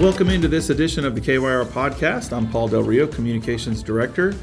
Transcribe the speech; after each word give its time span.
Welcome 0.00 0.30
into 0.30 0.48
this 0.48 0.70
edition 0.70 1.04
of 1.04 1.14
the 1.14 1.20
KYR 1.20 1.66
podcast. 1.66 2.34
I'm 2.34 2.50
Paul 2.50 2.68
Del 2.68 2.82
Rio, 2.82 3.06
Communications 3.06 3.82
Director, 3.82 4.34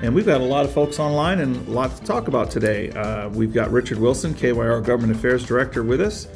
and 0.00 0.14
we've 0.14 0.24
got 0.24 0.40
a 0.40 0.44
lot 0.44 0.64
of 0.64 0.72
folks 0.72 0.98
online 0.98 1.40
and 1.40 1.54
a 1.68 1.70
lot 1.70 1.94
to 1.94 2.02
talk 2.02 2.28
about 2.28 2.50
today. 2.50 2.88
Uh, 2.92 3.28
we've 3.28 3.52
got 3.52 3.70
Richard 3.70 3.98
Wilson, 3.98 4.32
KYR 4.32 4.82
Government 4.82 5.14
Affairs 5.14 5.44
Director, 5.44 5.82
with 5.82 6.00
us. 6.00 6.28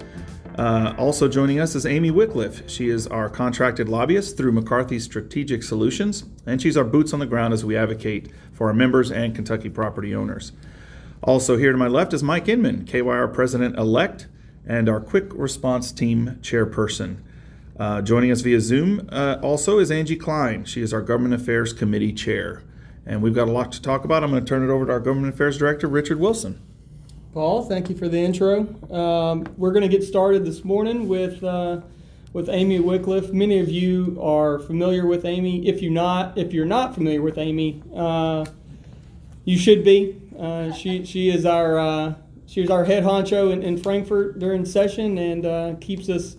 Uh, 0.59 0.95
also 0.99 1.27
joining 1.27 1.59
us 1.59 1.75
is 1.75 1.87
Amy 1.87 2.11
Wycliffe. 2.11 2.69
She 2.69 2.91
is 2.91 3.07
our 3.07 3.31
contracted 3.31 3.89
lobbyist 3.89 4.37
through 4.37 4.53
McCarthy 4.53 4.99
Strategic 4.99 5.63
Solutions, 5.63 6.25
and 6.45 6.61
she's 6.61 6.77
our 6.77 6.85
boots 6.85 7.15
on 7.15 7.19
the 7.19 7.25
ground 7.25 7.55
as 7.55 7.65
we 7.65 7.79
advocate 7.79 8.31
for 8.53 8.67
our 8.69 8.75
members 8.75 9.11
and 9.11 9.35
Kentucky 9.35 9.71
property 9.71 10.15
owners. 10.15 10.53
Also, 11.23 11.57
here 11.57 11.73
to 11.73 11.79
my 11.79 11.89
left 11.89 12.13
is 12.13 12.23
Mike 12.23 12.47
Inman, 12.47 12.85
KYR 12.85 13.33
President 13.33 13.79
elect, 13.79 14.27
and 14.67 14.87
our 14.87 15.01
Quick 15.01 15.29
Response 15.31 15.93
Team 15.93 16.39
Chairperson. 16.43 17.23
Uh, 17.79 18.01
joining 18.01 18.31
us 18.31 18.41
via 18.41 18.59
Zoom 18.59 19.07
uh, 19.13 19.37
also 19.43 19.79
is 19.79 19.91
Angie 19.91 20.17
Klein. 20.17 20.65
She 20.65 20.81
is 20.81 20.95
our 20.95 21.03
Government 21.03 21.35
Affairs 21.35 21.75
Committee 21.75 22.13
Chair. 22.13 22.63
And 23.05 23.21
we've 23.21 23.35
got 23.35 23.49
a 23.49 23.51
lot 23.51 23.71
to 23.73 23.83
talk 23.83 24.05
about. 24.05 24.25
I'm 24.25 24.31
going 24.31 24.43
to 24.43 24.49
turn 24.49 24.67
it 24.67 24.73
over 24.73 24.87
to 24.87 24.93
our 24.93 25.01
Government 25.01 25.35
Affairs 25.35 25.59
Director, 25.59 25.87
Richard 25.87 26.19
Wilson. 26.19 26.61
Paul, 27.35 27.65
thank 27.65 27.91
you 27.91 27.97
for 27.97 28.09
the 28.09 28.19
intro. 28.19 28.61
Um, 28.91 29.47
we're 29.59 29.73
going 29.73 29.83
to 29.83 29.95
get 29.95 30.03
started 30.03 30.47
this 30.47 30.65
morning 30.65 31.07
with 31.07 31.45
uh, 31.45 31.83
with 32.33 32.49
Amy 32.49 32.81
Wycliffe. 32.81 33.31
Many 33.31 33.59
of 33.59 33.69
you 33.69 34.19
are 34.23 34.59
familiar 34.59 35.07
with 35.07 35.27
Amy. 35.27 35.69
If 35.69 35.83
you're 35.83 35.93
not, 35.93 36.39
if 36.39 36.55
you're 36.55 36.65
not 36.65 36.95
familiar 36.95 37.21
with 37.21 37.37
Amy, 37.37 37.83
uh, 37.95 38.47
you 39.45 39.59
should 39.59 39.85
be. 39.85 40.19
Uh, 40.39 40.73
she 40.73 41.05
she 41.05 41.29
is 41.29 41.45
our 41.45 41.79
uh, 41.79 42.15
she 42.47 42.63
is 42.63 42.71
our 42.71 42.87
head 42.87 43.05
honcho 43.05 43.53
in, 43.53 43.63
in 43.63 43.77
Frankfort 43.77 44.39
during 44.39 44.65
session 44.65 45.19
and 45.19 45.79
keeps 45.79 46.09
us 46.09 46.37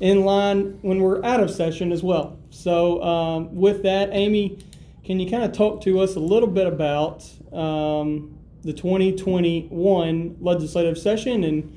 in 0.00 0.24
line 0.24 0.78
when 0.82 1.00
we're 1.00 1.24
out 1.24 1.40
of 1.40 1.50
session 1.50 1.92
as 1.92 2.02
well. 2.02 2.38
So, 2.50 3.02
um, 3.02 3.54
with 3.54 3.82
that, 3.82 4.10
Amy, 4.12 4.58
can 5.04 5.18
you 5.18 5.30
kind 5.30 5.42
of 5.42 5.52
talk 5.52 5.80
to 5.82 6.00
us 6.00 6.16
a 6.16 6.20
little 6.20 6.48
bit 6.48 6.66
about 6.66 7.24
um, 7.52 8.38
the 8.62 8.72
2021 8.72 10.36
legislative 10.40 10.98
session 10.98 11.44
and 11.44 11.74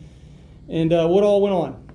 and 0.69 0.93
uh, 0.93 1.07
what 1.07 1.23
all 1.23 1.41
went 1.41 1.53
on? 1.53 1.90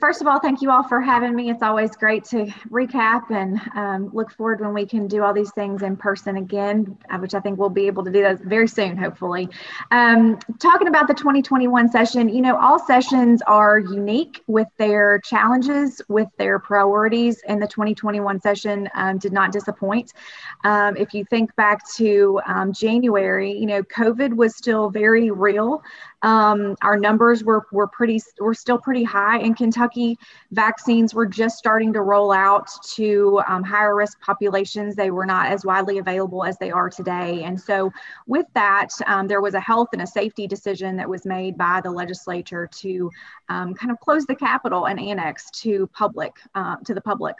First 0.00 0.22
of 0.22 0.26
all, 0.26 0.40
thank 0.40 0.62
you 0.62 0.70
all 0.70 0.82
for 0.82 0.98
having 1.02 1.36
me. 1.36 1.50
It's 1.50 1.62
always 1.62 1.94
great 1.94 2.24
to 2.24 2.46
recap 2.70 3.30
and 3.30 3.60
um, 3.74 4.08
look 4.14 4.30
forward 4.30 4.62
when 4.62 4.72
we 4.72 4.86
can 4.86 5.06
do 5.06 5.22
all 5.22 5.34
these 5.34 5.50
things 5.50 5.82
in 5.82 5.94
person 5.94 6.38
again, 6.38 6.96
uh, 7.10 7.18
which 7.18 7.34
I 7.34 7.40
think 7.40 7.58
we'll 7.58 7.68
be 7.68 7.86
able 7.86 8.02
to 8.04 8.10
do 8.10 8.22
that 8.22 8.40
very 8.40 8.66
soon, 8.66 8.96
hopefully. 8.96 9.50
Um, 9.90 10.38
talking 10.58 10.88
about 10.88 11.06
the 11.06 11.12
2021 11.12 11.90
session, 11.90 12.30
you 12.30 12.40
know, 12.40 12.56
all 12.56 12.78
sessions 12.78 13.42
are 13.42 13.78
unique 13.78 14.42
with 14.46 14.68
their 14.78 15.18
challenges, 15.18 16.00
with 16.08 16.28
their 16.38 16.58
priorities, 16.58 17.42
and 17.46 17.60
the 17.60 17.66
2021 17.66 18.40
session 18.40 18.88
um, 18.94 19.18
did 19.18 19.34
not 19.34 19.52
disappoint. 19.52 20.14
Um, 20.64 20.96
if 20.96 21.12
you 21.12 21.26
think 21.26 21.54
back 21.56 21.86
to 21.96 22.40
um, 22.46 22.72
January, 22.72 23.52
you 23.52 23.66
know, 23.66 23.82
COVID 23.82 24.34
was 24.34 24.56
still 24.56 24.88
very 24.88 25.30
real. 25.30 25.82
Um, 26.22 26.76
our 26.82 26.98
numbers 26.98 27.42
were, 27.44 27.66
were 27.72 27.86
pretty 27.86 28.20
were 28.38 28.54
still 28.54 28.78
pretty 28.78 29.04
high 29.04 29.38
in 29.38 29.54
Kentucky. 29.54 30.18
Vaccines 30.50 31.14
were 31.14 31.26
just 31.26 31.56
starting 31.56 31.92
to 31.94 32.02
roll 32.02 32.30
out 32.30 32.68
to 32.94 33.40
um, 33.48 33.62
higher 33.62 33.94
risk 33.94 34.20
populations. 34.20 34.94
They 34.94 35.10
were 35.10 35.26
not 35.26 35.46
as 35.50 35.64
widely 35.64 35.98
available 35.98 36.44
as 36.44 36.58
they 36.58 36.70
are 36.70 36.90
today. 36.90 37.44
And 37.44 37.58
so, 37.58 37.90
with 38.26 38.46
that, 38.54 38.90
um, 39.06 39.28
there 39.28 39.40
was 39.40 39.54
a 39.54 39.60
health 39.60 39.88
and 39.92 40.02
a 40.02 40.06
safety 40.06 40.46
decision 40.46 40.96
that 40.96 41.08
was 41.08 41.24
made 41.24 41.56
by 41.56 41.80
the 41.82 41.90
legislature 41.90 42.68
to 42.78 43.10
um, 43.48 43.74
kind 43.74 43.90
of 43.90 43.98
close 44.00 44.26
the 44.26 44.34
Capitol 44.34 44.86
and 44.86 45.00
annex 45.00 45.50
to 45.62 45.86
public 45.88 46.32
uh, 46.54 46.76
to 46.84 46.94
the 46.94 47.00
public 47.00 47.36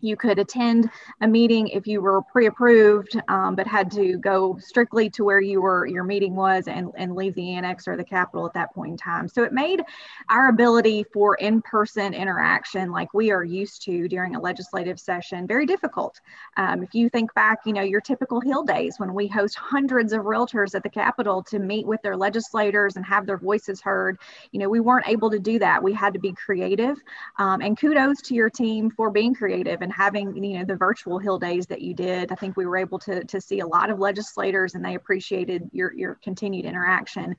you 0.00 0.16
could 0.16 0.38
attend 0.38 0.90
a 1.20 1.28
meeting 1.28 1.68
if 1.68 1.86
you 1.86 2.00
were 2.00 2.22
pre-approved 2.22 3.20
um, 3.28 3.54
but 3.54 3.66
had 3.66 3.90
to 3.90 4.16
go 4.18 4.56
strictly 4.60 5.10
to 5.10 5.24
where 5.24 5.40
you 5.40 5.60
were 5.60 5.86
your 5.86 6.04
meeting 6.04 6.34
was 6.36 6.68
and, 6.68 6.90
and 6.96 7.14
leave 7.14 7.34
the 7.34 7.54
annex 7.54 7.88
or 7.88 7.96
the 7.96 8.04
capitol 8.04 8.46
at 8.46 8.52
that 8.54 8.72
point 8.74 8.92
in 8.92 8.96
time. 8.96 9.28
So 9.28 9.42
it 9.42 9.52
made 9.52 9.82
our 10.28 10.48
ability 10.48 11.04
for 11.12 11.34
in-person 11.36 12.14
interaction 12.14 12.90
like 12.90 13.12
we 13.14 13.30
are 13.30 13.44
used 13.44 13.82
to 13.82 14.08
during 14.08 14.36
a 14.36 14.40
legislative 14.40 15.00
session 15.00 15.46
very 15.46 15.66
difficult. 15.66 16.20
Um, 16.56 16.82
if 16.82 16.94
you 16.94 17.08
think 17.08 17.32
back 17.34 17.60
you 17.66 17.72
know 17.72 17.82
your 17.82 18.00
typical 18.00 18.40
hill 18.40 18.62
days 18.62 18.94
when 18.98 19.14
we 19.14 19.26
host 19.26 19.56
hundreds 19.56 20.12
of 20.12 20.22
realtors 20.22 20.74
at 20.74 20.82
the 20.82 20.90
capitol 20.90 21.42
to 21.44 21.58
meet 21.58 21.86
with 21.86 22.00
their 22.02 22.16
legislators 22.16 22.96
and 22.96 23.04
have 23.04 23.26
their 23.26 23.38
voices 23.38 23.80
heard 23.80 24.18
you 24.52 24.60
know 24.60 24.68
we 24.68 24.80
weren't 24.80 25.08
able 25.08 25.30
to 25.30 25.38
do 25.38 25.58
that. 25.58 25.82
We 25.82 25.92
had 25.92 26.12
to 26.12 26.20
be 26.20 26.32
creative. 26.32 26.98
Um, 27.38 27.60
and 27.60 27.78
kudos 27.78 28.22
to 28.22 28.34
your 28.34 28.50
team 28.50 28.90
for 28.90 29.10
being 29.10 29.34
creative 29.34 29.82
and 29.88 29.94
having 29.94 30.36
you 30.44 30.58
know 30.58 30.64
the 30.66 30.76
virtual 30.76 31.18
hill 31.18 31.38
days 31.38 31.66
that 31.66 31.80
you 31.80 31.94
did 31.94 32.30
i 32.30 32.34
think 32.34 32.58
we 32.58 32.66
were 32.66 32.76
able 32.76 32.98
to, 32.98 33.24
to 33.24 33.40
see 33.40 33.60
a 33.60 33.66
lot 33.66 33.88
of 33.88 33.98
legislators 33.98 34.74
and 34.74 34.84
they 34.84 34.94
appreciated 34.94 35.68
your, 35.72 35.94
your 35.94 36.16
continued 36.16 36.66
interaction. 36.66 37.34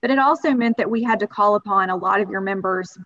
But 0.00 0.10
it 0.10 0.18
also 0.18 0.52
meant 0.52 0.76
that 0.76 0.90
we 0.90 1.02
had 1.02 1.20
to 1.20 1.26
call 1.26 1.54
upon 1.54 1.90
a 1.90 1.96
lot 1.96 2.20
of 2.20 2.28
your 2.28 2.40
members 2.40 2.98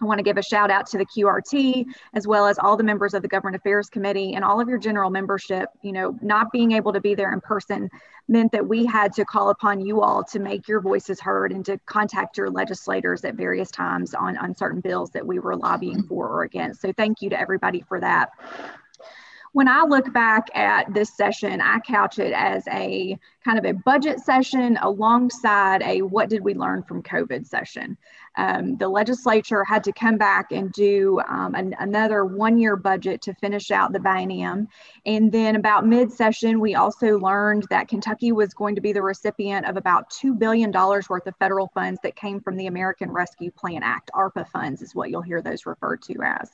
I 0.00 0.04
want 0.04 0.18
to 0.18 0.22
give 0.22 0.38
a 0.38 0.42
shout 0.42 0.70
out 0.70 0.86
to 0.88 0.98
the 0.98 1.06
QRT 1.06 1.86
as 2.14 2.26
well 2.26 2.46
as 2.46 2.58
all 2.58 2.76
the 2.76 2.84
members 2.84 3.14
of 3.14 3.22
the 3.22 3.28
Government 3.28 3.56
Affairs 3.56 3.88
Committee 3.88 4.34
and 4.34 4.44
all 4.44 4.60
of 4.60 4.68
your 4.68 4.78
general 4.78 5.10
membership. 5.10 5.68
You 5.82 5.92
know, 5.92 6.18
not 6.22 6.52
being 6.52 6.72
able 6.72 6.92
to 6.92 7.00
be 7.00 7.14
there 7.14 7.32
in 7.32 7.40
person 7.40 7.90
meant 8.28 8.52
that 8.52 8.66
we 8.66 8.84
had 8.84 9.12
to 9.14 9.24
call 9.24 9.50
upon 9.50 9.80
you 9.80 10.02
all 10.02 10.22
to 10.22 10.38
make 10.38 10.68
your 10.68 10.80
voices 10.80 11.18
heard 11.18 11.50
and 11.50 11.64
to 11.64 11.78
contact 11.86 12.36
your 12.36 12.50
legislators 12.50 13.24
at 13.24 13.34
various 13.34 13.70
times 13.70 14.14
on, 14.14 14.36
on 14.36 14.54
certain 14.54 14.80
bills 14.80 15.10
that 15.10 15.26
we 15.26 15.38
were 15.38 15.56
lobbying 15.56 16.02
for 16.02 16.28
or 16.28 16.42
against. 16.42 16.82
So 16.82 16.92
thank 16.92 17.22
you 17.22 17.30
to 17.30 17.40
everybody 17.40 17.82
for 17.88 18.00
that 18.00 18.30
when 19.52 19.68
I 19.68 19.82
look 19.82 20.12
back 20.12 20.48
at 20.54 20.92
this 20.92 21.16
session, 21.16 21.60
I 21.60 21.78
couch 21.80 22.18
it 22.18 22.32
as 22.32 22.66
a 22.68 23.18
kind 23.44 23.58
of 23.58 23.64
a 23.64 23.72
budget 23.72 24.20
session 24.20 24.78
alongside 24.82 25.82
a 25.82 26.02
what 26.02 26.28
did 26.28 26.42
we 26.42 26.54
learn 26.54 26.82
from 26.82 27.02
COVID 27.02 27.46
session. 27.46 27.96
Um, 28.36 28.76
the 28.76 28.88
legislature 28.88 29.64
had 29.64 29.82
to 29.84 29.92
come 29.92 30.16
back 30.16 30.52
and 30.52 30.70
do 30.72 31.20
um, 31.28 31.54
an, 31.54 31.74
another 31.80 32.24
one 32.24 32.58
year 32.58 32.76
budget 32.76 33.22
to 33.22 33.34
finish 33.34 33.70
out 33.70 33.92
the 33.92 33.98
biennium. 33.98 34.68
And 35.06 35.32
then 35.32 35.56
about 35.56 35.86
mid 35.86 36.12
session, 36.12 36.60
we 36.60 36.74
also 36.74 37.18
learned 37.18 37.66
that 37.70 37.88
Kentucky 37.88 38.32
was 38.32 38.54
going 38.54 38.74
to 38.74 38.80
be 38.80 38.92
the 38.92 39.02
recipient 39.02 39.66
of 39.66 39.76
about 39.76 40.10
$2 40.10 40.38
billion 40.38 40.70
worth 40.70 41.26
of 41.26 41.36
federal 41.38 41.68
funds 41.74 41.98
that 42.02 42.16
came 42.16 42.40
from 42.40 42.56
the 42.56 42.66
American 42.66 43.10
Rescue 43.10 43.50
Plan 43.50 43.82
Act. 43.82 44.10
ARPA 44.14 44.46
funds 44.48 44.82
is 44.82 44.94
what 44.94 45.10
you'll 45.10 45.22
hear 45.22 45.42
those 45.42 45.66
referred 45.66 46.02
to 46.02 46.14
as. 46.22 46.52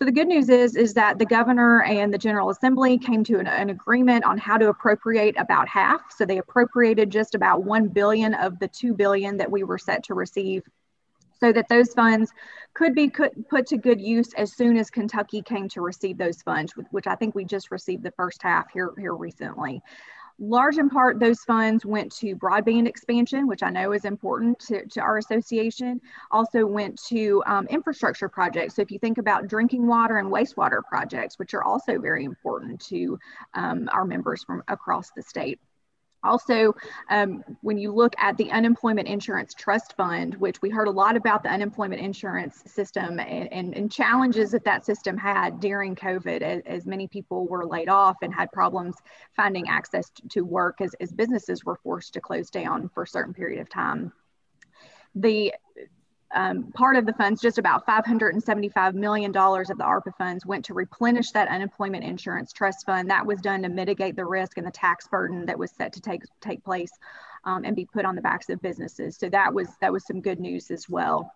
So 0.00 0.06
the 0.06 0.12
good 0.12 0.28
news 0.28 0.48
is, 0.48 0.76
is 0.76 0.94
that 0.94 1.18
the 1.18 1.26
governor 1.26 1.82
and 1.82 2.10
the 2.10 2.16
General 2.16 2.48
Assembly 2.48 2.96
came 2.96 3.22
to 3.24 3.38
an, 3.38 3.46
an, 3.46 3.68
agreement 3.68 4.24
on 4.24 4.38
how 4.38 4.56
to 4.56 4.70
appropriate 4.70 5.34
about 5.36 5.68
half. 5.68 6.00
So 6.16 6.24
they 6.24 6.38
appropriated 6.38 7.10
just 7.10 7.34
about 7.34 7.64
1 7.64 7.88
billion 7.88 8.32
of 8.32 8.58
the 8.60 8.68
2 8.68 8.94
billion 8.94 9.36
that 9.36 9.50
we 9.50 9.62
were 9.62 9.76
set 9.76 10.02
to 10.04 10.14
receive 10.14 10.62
so 11.38 11.52
that 11.52 11.68
those 11.68 11.92
funds 11.92 12.32
could 12.72 12.94
be 12.94 13.10
put 13.10 13.66
to 13.66 13.76
good 13.76 14.00
use 14.00 14.32
as 14.38 14.54
soon 14.54 14.78
as 14.78 14.88
Kentucky 14.88 15.42
came 15.42 15.68
to 15.68 15.82
receive 15.82 16.16
those 16.16 16.40
funds, 16.40 16.72
which 16.92 17.06
I 17.06 17.14
think 17.14 17.34
we 17.34 17.44
just 17.44 17.70
received 17.70 18.02
the 18.02 18.12
first 18.12 18.42
half 18.42 18.72
here, 18.72 18.92
here 18.98 19.14
recently 19.14 19.82
large 20.40 20.78
in 20.78 20.88
part, 20.88 21.20
those 21.20 21.40
funds 21.40 21.84
went 21.84 22.10
to 22.16 22.34
broadband 22.34 22.88
expansion, 22.88 23.46
which 23.46 23.62
I 23.62 23.70
know 23.70 23.92
is 23.92 24.04
important 24.06 24.58
to, 24.60 24.86
to 24.86 25.00
our 25.00 25.18
association. 25.18 26.00
Also 26.30 26.66
went 26.66 27.00
to 27.08 27.42
um, 27.46 27.66
infrastructure 27.68 28.28
projects. 28.28 28.74
So 28.74 28.82
if 28.82 28.90
you 28.90 28.98
think 28.98 29.18
about 29.18 29.46
drinking 29.46 29.86
water 29.86 30.16
and 30.16 30.28
wastewater 30.28 30.82
projects, 30.82 31.38
which 31.38 31.52
are 31.52 31.62
also 31.62 31.98
very 31.98 32.24
important 32.24 32.80
to 32.86 33.18
um, 33.54 33.88
our 33.92 34.04
members 34.04 34.42
from 34.42 34.62
across 34.68 35.10
the 35.14 35.22
state. 35.22 35.60
Also, 36.22 36.74
um, 37.08 37.42
when 37.62 37.78
you 37.78 37.92
look 37.92 38.14
at 38.18 38.36
the 38.36 38.50
Unemployment 38.50 39.08
Insurance 39.08 39.54
Trust 39.54 39.94
Fund, 39.96 40.34
which 40.34 40.60
we 40.60 40.68
heard 40.68 40.88
a 40.88 40.90
lot 40.90 41.16
about 41.16 41.42
the 41.42 41.48
unemployment 41.48 42.02
insurance 42.02 42.62
system 42.66 43.18
and, 43.20 43.50
and, 43.52 43.74
and 43.74 43.90
challenges 43.90 44.50
that 44.50 44.64
that 44.64 44.84
system 44.84 45.16
had 45.16 45.60
during 45.60 45.94
COVID, 45.94 46.42
as, 46.42 46.62
as, 46.66 46.86
many 46.86 47.08
people 47.08 47.46
were 47.46 47.64
laid 47.64 47.88
off 47.88 48.16
and 48.22 48.34
had 48.34 48.52
problems 48.52 48.96
finding 49.34 49.68
access 49.68 50.10
to 50.28 50.42
work 50.42 50.80
as, 50.80 50.94
as 51.00 51.10
businesses 51.10 51.64
were 51.64 51.76
forced 51.76 52.12
to 52.14 52.20
close 52.20 52.50
down 52.50 52.90
for 52.92 53.04
a 53.04 53.08
certain 53.08 53.32
period 53.32 53.60
of 53.60 53.70
time. 53.70 54.12
The 55.14 55.54
um, 56.32 56.70
part 56.72 56.96
of 56.96 57.06
the 57.06 57.12
funds, 57.12 57.40
just 57.40 57.58
about 57.58 57.86
$575 57.86 58.94
million 58.94 59.30
of 59.30 59.66
the 59.66 59.84
ARPA 59.84 60.14
funds 60.16 60.46
went 60.46 60.64
to 60.66 60.74
replenish 60.74 61.32
that 61.32 61.48
unemployment 61.48 62.04
insurance 62.04 62.52
trust 62.52 62.86
fund. 62.86 63.10
That 63.10 63.26
was 63.26 63.40
done 63.40 63.62
to 63.62 63.68
mitigate 63.68 64.16
the 64.16 64.24
risk 64.24 64.56
and 64.56 64.66
the 64.66 64.70
tax 64.70 65.08
burden 65.08 65.46
that 65.46 65.58
was 65.58 65.72
set 65.72 65.92
to 65.94 66.00
take, 66.00 66.22
take 66.40 66.62
place 66.62 66.92
um, 67.44 67.64
and 67.64 67.74
be 67.74 67.84
put 67.84 68.04
on 68.04 68.14
the 68.14 68.22
backs 68.22 68.48
of 68.48 68.62
businesses. 68.62 69.16
So 69.16 69.28
that 69.30 69.52
was, 69.52 69.68
that 69.80 69.92
was 69.92 70.06
some 70.06 70.20
good 70.20 70.38
news 70.38 70.70
as 70.70 70.88
well. 70.88 71.32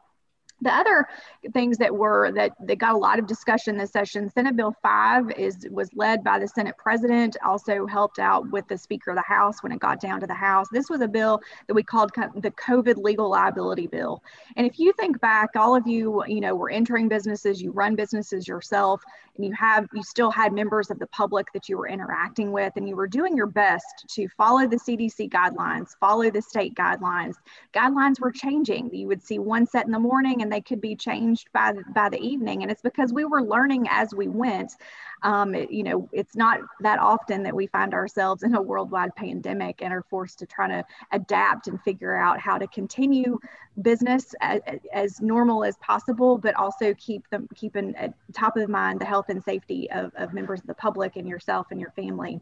The 0.64 0.74
other 0.74 1.06
things 1.52 1.78
that 1.78 1.94
were 1.94 2.32
that, 2.32 2.52
that 2.66 2.78
got 2.78 2.94
a 2.94 2.98
lot 2.98 3.18
of 3.18 3.26
discussion 3.26 3.76
this 3.76 3.92
session 3.92 4.30
senate 4.30 4.56
bill 4.56 4.74
5 4.82 5.30
is 5.32 5.66
was 5.70 5.90
led 5.94 6.24
by 6.24 6.38
the 6.38 6.48
senate 6.48 6.76
president 6.78 7.36
also 7.44 7.86
helped 7.86 8.18
out 8.18 8.50
with 8.50 8.66
the 8.68 8.76
speaker 8.76 9.10
of 9.10 9.16
the 9.16 9.22
house 9.22 9.62
when 9.62 9.72
it 9.72 9.78
got 9.78 10.00
down 10.00 10.20
to 10.20 10.26
the 10.26 10.34
house. 10.34 10.66
This 10.72 10.88
was 10.88 11.00
a 11.00 11.08
bill 11.08 11.40
that 11.66 11.74
we 11.74 11.82
called 11.82 12.12
the 12.36 12.50
covid 12.50 12.96
legal 12.96 13.28
liability 13.28 13.86
bill. 13.86 14.22
And 14.56 14.66
if 14.66 14.78
you 14.78 14.92
think 14.94 15.20
back 15.20 15.50
all 15.56 15.76
of 15.76 15.86
you 15.86 16.24
you 16.26 16.40
know 16.40 16.54
were 16.54 16.70
entering 16.70 17.08
businesses 17.08 17.62
you 17.62 17.70
run 17.70 17.94
businesses 17.94 18.48
yourself 18.48 19.02
and 19.36 19.44
you 19.44 19.52
have 19.52 19.88
you 19.92 20.02
still 20.02 20.30
had 20.30 20.52
members 20.52 20.90
of 20.90 20.98
the 20.98 21.06
public 21.08 21.46
that 21.52 21.68
you 21.68 21.76
were 21.76 21.88
interacting 21.88 22.52
with 22.52 22.72
and 22.76 22.88
you 22.88 22.96
were 22.96 23.06
doing 23.06 23.36
your 23.36 23.46
best 23.46 24.04
to 24.08 24.28
follow 24.28 24.66
the 24.66 24.76
cdc 24.76 25.28
guidelines 25.30 25.96
follow 26.00 26.30
the 26.30 26.42
state 26.42 26.74
guidelines. 26.74 27.34
Guidelines 27.72 28.20
were 28.20 28.30
changing. 28.30 28.94
You 28.94 29.08
would 29.08 29.22
see 29.22 29.38
one 29.38 29.66
set 29.66 29.86
in 29.86 29.92
the 29.92 29.98
morning 29.98 30.42
and 30.42 30.50
they 30.54 30.60
could 30.60 30.80
be 30.80 30.94
changed 30.94 31.48
by 31.52 31.72
by 31.94 32.08
the 32.08 32.20
evening. 32.20 32.62
And 32.62 32.70
it's 32.70 32.80
because 32.82 33.12
we 33.12 33.24
were 33.24 33.42
learning 33.42 33.86
as 33.90 34.14
we 34.14 34.28
went. 34.28 34.76
Um, 35.24 35.54
it, 35.54 35.70
you 35.70 35.82
know 35.82 36.08
it's 36.12 36.36
not 36.36 36.60
that 36.80 36.98
often 37.00 37.42
that 37.42 37.54
we 37.54 37.66
find 37.66 37.92
ourselves 37.92 38.44
in 38.44 38.54
a 38.54 38.62
worldwide 38.62 39.16
pandemic 39.16 39.82
and 39.82 39.92
are 39.92 40.04
forced 40.08 40.38
to 40.40 40.46
try 40.46 40.68
to 40.68 40.84
adapt 41.12 41.66
and 41.66 41.82
figure 41.82 42.14
out 42.14 42.38
how 42.38 42.58
to 42.58 42.68
continue 42.68 43.38
business 43.82 44.34
as, 44.40 44.60
as 44.92 45.20
normal 45.20 45.64
as 45.64 45.76
possible 45.78 46.38
but 46.38 46.54
also 46.54 46.94
keep 46.94 47.28
them 47.30 47.48
keeping 47.54 47.96
at 47.96 48.12
top 48.32 48.56
of 48.56 48.68
mind 48.68 49.00
the 49.00 49.04
health 49.04 49.30
and 49.30 49.42
safety 49.42 49.90
of, 49.90 50.12
of 50.16 50.32
members 50.34 50.60
of 50.60 50.66
the 50.66 50.74
public 50.74 51.16
and 51.16 51.26
yourself 51.26 51.68
and 51.70 51.80
your 51.80 51.90
family 51.92 52.38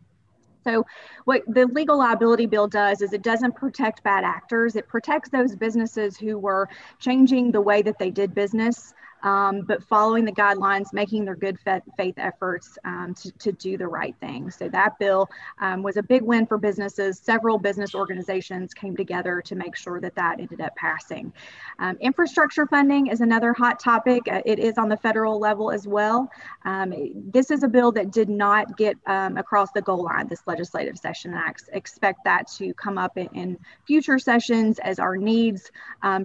so, 0.65 0.87
what 1.25 1.43
the 1.47 1.67
legal 1.67 1.99
liability 1.99 2.47
bill 2.47 2.69
does 2.69 3.03
is 3.03 3.13
it 3.13 3.23
doesn't 3.23 3.55
protect 3.57 4.03
bad 4.03 4.25
actors. 4.25 4.77
It 4.77 4.89
protects 4.89 5.29
those 5.31 5.57
businesses 5.57 6.17
who 6.17 6.39
were 6.39 6.69
changing 6.99 7.53
the 7.53 7.61
way 7.61 7.83
that 7.83 7.99
they 7.99 8.11
did 8.11 8.35
business 8.35 8.95
um, 9.23 9.63
but 9.63 9.83
following 9.85 10.25
the 10.25 10.33
guidelines, 10.33 10.93
making 10.93 11.25
their 11.25 11.37
good 11.37 11.59
faith 11.97 12.15
efforts 12.17 12.79
um, 12.85 13.15
to, 13.15 13.31
to 13.33 13.53
do 13.53 13.77
the 13.77 13.87
right 13.87 14.15
thing. 14.21 14.51
So 14.51 14.69
that 14.69 14.99
bill 14.99 15.29
um, 15.61 15.83
was 15.83 15.97
a 15.97 16.03
big 16.03 16.23
win 16.23 16.47
for 16.47 16.59
businesses. 16.59 17.19
Several 17.19 17.59
business 17.59 17.95
organizations 17.95 18.75
came 18.75 18.97
together 18.97 19.41
to 19.43 19.55
make 19.55 19.77
sure 19.77 20.01
that 20.01 20.15
that 20.17 20.41
ended 20.41 20.61
up 20.61 20.75
passing. 20.77 21.33
Um, 21.79 21.97
infrastructure 22.01 22.67
funding 22.67 23.09
is 23.09 23.21
another 23.21 23.53
hot 23.53 23.79
topic. 23.79 24.23
Uh, 24.31 24.43
it 24.45 24.59
is 24.59 24.79
on 24.79 24.89
the 24.89 24.97
federal 24.97 25.39
level 25.39 25.71
as 25.71 25.87
well. 25.87 26.31
Um, 26.65 26.93
this 27.31 27.51
is 27.51 27.63
a 27.63 27.69
bill 27.69 27.93
that 27.93 28.11
did 28.11 28.29
not 28.29 28.77
get 28.77 28.97
um, 29.07 29.37
across 29.37 29.71
the 29.73 29.83
goal 29.83 30.05
line 30.05 30.29
this 30.29 30.43
legislative 30.47 30.99
session. 30.99 31.35
I 31.35 31.49
ex- 31.49 31.71
expect 31.73 32.25
that 32.25 32.49
to 32.59 32.75
come 32.75 32.99
up 32.99 33.17
in, 33.17 33.29
in 33.35 33.59
future 33.87 34.19
sessions 34.19 34.79
as 34.81 34.99
our 34.99 35.17
needs 35.17 35.71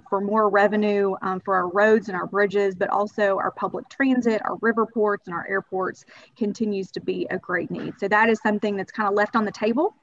for 0.08 0.20
more 0.20 0.48
revenue 0.48 1.14
for 1.44 1.54
our 1.54 1.68
roads 1.68 2.08
and 2.08 2.16
our 2.16 2.26
bridges, 2.26 2.74
but 2.74 2.87
but 2.88 2.94
also 2.94 3.38
our 3.38 3.50
public 3.50 3.88
transit, 3.88 4.40
our 4.44 4.56
river 4.60 4.86
ports, 4.86 5.26
and 5.26 5.34
our 5.34 5.46
airports 5.48 6.04
continues 6.36 6.90
to 6.92 7.00
be 7.00 7.26
a 7.30 7.38
great 7.38 7.70
need. 7.70 7.94
So 7.98 8.08
that 8.08 8.28
is 8.28 8.40
something 8.42 8.76
that's 8.76 8.92
kind 8.92 9.08
of 9.08 9.14
left 9.14 9.36
on 9.36 9.44
the 9.44 9.52
table 9.52 9.94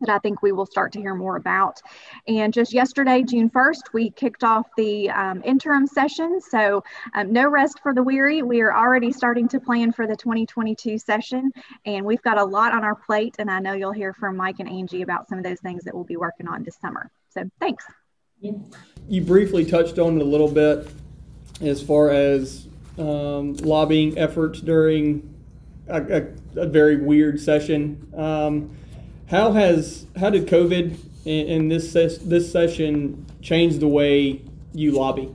that 0.00 0.10
I 0.10 0.18
think 0.18 0.42
we 0.42 0.52
will 0.52 0.66
start 0.66 0.92
to 0.92 1.00
hear 1.00 1.14
more 1.14 1.36
about. 1.36 1.80
And 2.28 2.52
just 2.52 2.74
yesterday, 2.74 3.22
June 3.22 3.48
1st, 3.48 3.94
we 3.94 4.10
kicked 4.10 4.44
off 4.44 4.66
the 4.76 5.08
um, 5.08 5.40
interim 5.42 5.86
session. 5.86 6.38
So, 6.42 6.84
um, 7.14 7.32
no 7.32 7.48
rest 7.48 7.80
for 7.82 7.94
the 7.94 8.02
weary. 8.02 8.42
We 8.42 8.60
are 8.60 8.76
already 8.76 9.10
starting 9.10 9.48
to 9.48 9.60
plan 9.60 9.92
for 9.92 10.06
the 10.06 10.16
2022 10.16 10.98
session, 10.98 11.50
and 11.86 12.04
we've 12.04 12.20
got 12.20 12.36
a 12.36 12.44
lot 12.44 12.74
on 12.74 12.84
our 12.84 12.94
plate. 12.94 13.36
And 13.38 13.50
I 13.50 13.58
know 13.58 13.72
you'll 13.72 13.92
hear 13.92 14.12
from 14.12 14.36
Mike 14.36 14.56
and 14.58 14.68
Angie 14.68 15.00
about 15.00 15.30
some 15.30 15.38
of 15.38 15.44
those 15.44 15.60
things 15.60 15.84
that 15.84 15.94
we'll 15.94 16.04
be 16.04 16.18
working 16.18 16.46
on 16.46 16.62
this 16.62 16.76
summer. 16.78 17.10
So, 17.30 17.48
thanks. 17.58 17.86
You 19.08 19.22
briefly 19.22 19.64
touched 19.64 19.98
on 19.98 20.16
it 20.16 20.22
a 20.22 20.26
little 20.26 20.50
bit 20.50 20.86
as 21.60 21.82
far 21.82 22.10
as 22.10 22.66
um, 22.98 23.54
lobbying 23.54 24.18
efforts 24.18 24.60
during 24.60 25.34
a, 25.88 26.02
a, 26.02 26.62
a 26.62 26.66
very 26.66 26.96
weird 26.96 27.40
session. 27.40 28.10
Um, 28.16 28.76
how 29.28 29.52
has 29.52 30.06
how 30.16 30.30
did 30.30 30.46
COVID 30.46 30.96
in, 31.24 31.68
this 31.68 31.90
ses- 31.90 32.18
this 32.20 32.50
session 32.50 33.26
change 33.42 33.78
the 33.78 33.88
way 33.88 34.40
you 34.72 34.92
lobby? 34.92 35.34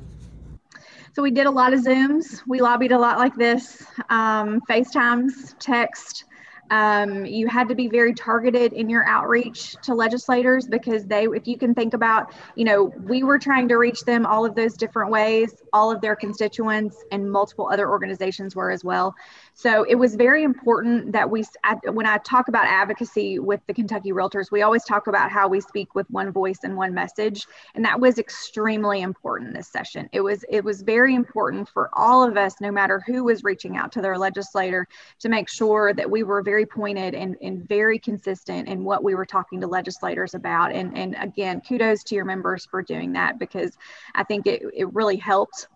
So 1.14 1.22
we 1.22 1.32
did 1.32 1.46
a 1.46 1.52
lot 1.52 1.74
of 1.74 1.82
Zooms. 1.82 2.42
We 2.48 2.62
lobbied 2.62 2.94
a 2.94 2.98
lot 2.98 3.18
like 3.18 3.36
this, 3.36 3.84
um, 4.10 4.62
FaceTimes, 4.70 5.56
text. 5.60 6.24
Um, 6.72 7.26
you 7.26 7.48
had 7.48 7.68
to 7.68 7.76
be 7.76 7.90
very 7.90 8.14
targeted 8.14 8.72
in 8.72 8.90
your 8.90 9.06
outreach 9.06 9.76
to 9.84 9.94
legislators 9.94 10.68
because 10.68 11.06
they, 11.06 11.26
if 11.26 11.46
you 11.46 11.58
can 11.58 11.76
think 11.76 11.94
about, 11.94 12.34
you 12.56 12.64
know, 12.64 12.86
we 13.04 13.24
were 13.24 13.38
trying 13.38 13.68
to 13.68 13.76
reach 13.76 14.02
them 14.06 14.26
all 14.26 14.46
of 14.46 14.56
those 14.56 14.76
different 14.78 15.12
ways, 15.12 15.54
all 15.74 15.92
of 15.92 16.00
their 16.00 16.16
constituents, 16.16 17.04
and 17.12 17.30
multiple 17.30 17.70
other 17.70 17.90
organizations 17.90 18.56
were 18.56 18.72
as 18.72 18.86
well. 18.86 19.14
So 19.62 19.84
it 19.84 19.94
was 19.94 20.16
very 20.16 20.44
important 20.44 21.12
that 21.12 21.30
we, 21.30 21.46
when 21.92 22.08
I 22.08 22.18
talk 22.18 22.48
about 22.48 22.66
advocacy 22.66 23.38
with 23.38 23.60
the 23.68 23.76
Kentucky 23.76 24.12
Realtors, 24.12 24.50
we 24.50 24.64
always 24.64 24.84
talk 24.84 25.06
about 25.06 25.30
how 25.30 25.48
we 25.48 25.62
speak 25.62 25.94
with 25.94 26.10
one 26.10 26.32
voice 26.32 26.62
and 26.64 26.76
one 26.76 26.96
message, 26.96 27.46
and 27.76 27.86
that 27.86 28.00
was 28.00 28.18
extremely 28.18 29.02
important 29.02 29.54
this 29.54 29.68
session. 29.68 30.10
It 30.14 30.22
was 30.22 30.44
it 30.50 30.64
was 30.64 30.82
very 30.82 31.14
important 31.14 31.70
for 31.70 31.92
all 31.94 32.28
of 32.28 32.38
us, 32.38 32.56
no 32.60 32.72
matter 32.72 33.04
who 33.06 33.24
was 33.24 33.44
reaching 33.44 33.78
out 33.78 33.92
to 33.92 34.02
their 34.02 34.18
legislator, 34.18 34.88
to 35.20 35.30
make 35.30 35.48
sure 35.48 35.94
that 35.94 36.10
we 36.10 36.24
were 36.24 36.42
very 36.42 36.66
pointed 36.66 37.14
and, 37.14 37.36
and 37.44 37.68
very 37.68 38.00
consistent 38.00 38.68
in 38.68 38.84
what 38.84 39.04
we 39.04 39.14
were 39.14 39.28
talking 39.28 39.62
to 39.62 39.68
legislators 39.68 40.34
about. 40.34 40.72
And 40.72 40.98
and 40.98 41.16
again, 41.20 41.62
kudos 41.62 42.04
to 42.06 42.16
your 42.16 42.26
members 42.26 42.66
for 42.66 42.82
doing 42.82 43.14
that 43.14 43.38
because 43.38 43.78
I 44.16 44.24
think 44.24 44.48
it, 44.48 44.64
it 44.74 44.92
really 44.92 45.18
helped 45.18 45.68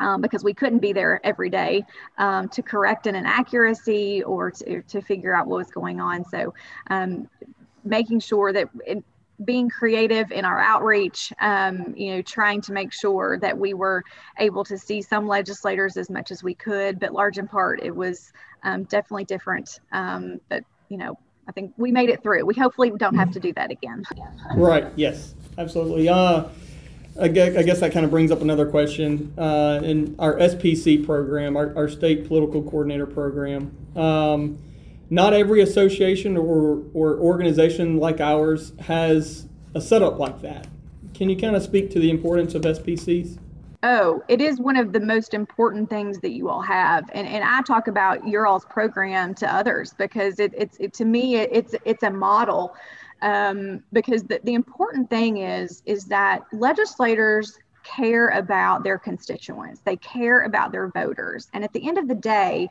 um, 0.00 0.20
because 0.20 0.44
we 0.44 0.54
couldn't 0.54 0.80
be 0.80 0.92
there 0.92 1.20
every 1.24 1.50
day 1.50 1.84
um, 2.18 2.48
to 2.50 2.62
correct 2.62 3.06
an 3.06 3.14
inaccuracy 3.14 4.22
or 4.22 4.50
to, 4.50 4.82
to 4.82 5.00
figure 5.00 5.34
out 5.34 5.46
what 5.46 5.58
was 5.58 5.70
going 5.70 6.00
on. 6.00 6.24
So, 6.24 6.54
um, 6.90 7.28
making 7.84 8.20
sure 8.20 8.52
that 8.52 8.68
it, 8.86 9.04
being 9.44 9.68
creative 9.68 10.30
in 10.30 10.44
our 10.44 10.60
outreach, 10.60 11.32
um, 11.40 11.92
you 11.96 12.12
know, 12.12 12.22
trying 12.22 12.60
to 12.62 12.72
make 12.72 12.92
sure 12.92 13.38
that 13.40 13.56
we 13.56 13.74
were 13.74 14.02
able 14.38 14.64
to 14.64 14.78
see 14.78 15.02
some 15.02 15.26
legislators 15.26 15.96
as 15.96 16.08
much 16.08 16.30
as 16.30 16.42
we 16.42 16.54
could, 16.54 17.00
but 17.00 17.12
large 17.12 17.38
in 17.38 17.48
part, 17.48 17.82
it 17.82 17.94
was 17.94 18.32
um, 18.62 18.84
definitely 18.84 19.24
different. 19.24 19.80
Um, 19.92 20.40
but, 20.48 20.62
you 20.88 20.96
know, 20.96 21.18
I 21.48 21.52
think 21.52 21.72
we 21.76 21.90
made 21.90 22.10
it 22.10 22.22
through. 22.22 22.46
We 22.46 22.54
hopefully 22.54 22.92
don't 22.96 23.16
have 23.16 23.32
to 23.32 23.40
do 23.40 23.52
that 23.54 23.70
again. 23.70 24.04
Right. 24.54 24.86
Yes, 24.96 25.34
absolutely. 25.58 26.08
Uh, 26.08 26.44
I 27.20 27.28
guess, 27.28 27.80
that 27.80 27.92
kind 27.92 28.04
of 28.04 28.10
brings 28.10 28.32
up 28.32 28.42
another 28.42 28.66
question. 28.66 29.32
Uh, 29.38 29.80
in 29.84 30.16
our 30.18 30.34
SPC 30.34 31.04
program, 31.04 31.56
our, 31.56 31.74
our 31.76 31.88
state 31.88 32.26
political 32.26 32.62
coordinator 32.62 33.06
program, 33.06 33.76
um, 33.96 34.58
not 35.10 35.32
every 35.32 35.60
association 35.60 36.36
or, 36.36 36.82
or 36.92 37.16
organization 37.18 37.98
like 37.98 38.20
ours 38.20 38.72
has 38.80 39.46
a 39.74 39.80
setup 39.80 40.18
like 40.18 40.40
that. 40.42 40.66
Can 41.14 41.30
you 41.30 41.36
kind 41.36 41.54
of 41.54 41.62
speak 41.62 41.90
to 41.92 42.00
the 42.00 42.10
importance 42.10 42.54
of 42.56 42.62
SPCs? 42.62 43.38
Oh, 43.84 44.24
it 44.28 44.40
is 44.40 44.58
one 44.58 44.76
of 44.76 44.92
the 44.92 45.00
most 45.00 45.34
important 45.34 45.90
things 45.90 46.18
that 46.20 46.30
you 46.30 46.48
all 46.48 46.62
have, 46.62 47.10
and 47.12 47.28
and 47.28 47.44
I 47.44 47.60
talk 47.60 47.86
about 47.86 48.26
your 48.26 48.46
all's 48.46 48.64
program 48.64 49.34
to 49.34 49.54
others 49.54 49.92
because 49.98 50.40
it, 50.40 50.54
it's 50.56 50.78
it, 50.80 50.94
to 50.94 51.04
me 51.04 51.36
it, 51.36 51.50
it's 51.52 51.74
it's 51.84 52.02
a 52.02 52.10
model 52.10 52.74
um, 53.24 53.82
because 53.92 54.22
the, 54.24 54.40
the 54.44 54.54
important 54.54 55.10
thing 55.10 55.38
is 55.38 55.82
is 55.86 56.04
that 56.06 56.42
legislators 56.52 57.58
care 57.82 58.28
about 58.28 58.84
their 58.84 58.98
constituents 58.98 59.80
they 59.84 59.96
care 59.96 60.42
about 60.44 60.72
their 60.72 60.88
voters 60.88 61.48
and 61.52 61.64
at 61.64 61.72
the 61.72 61.86
end 61.86 61.98
of 61.98 62.08
the 62.08 62.14
day 62.14 62.70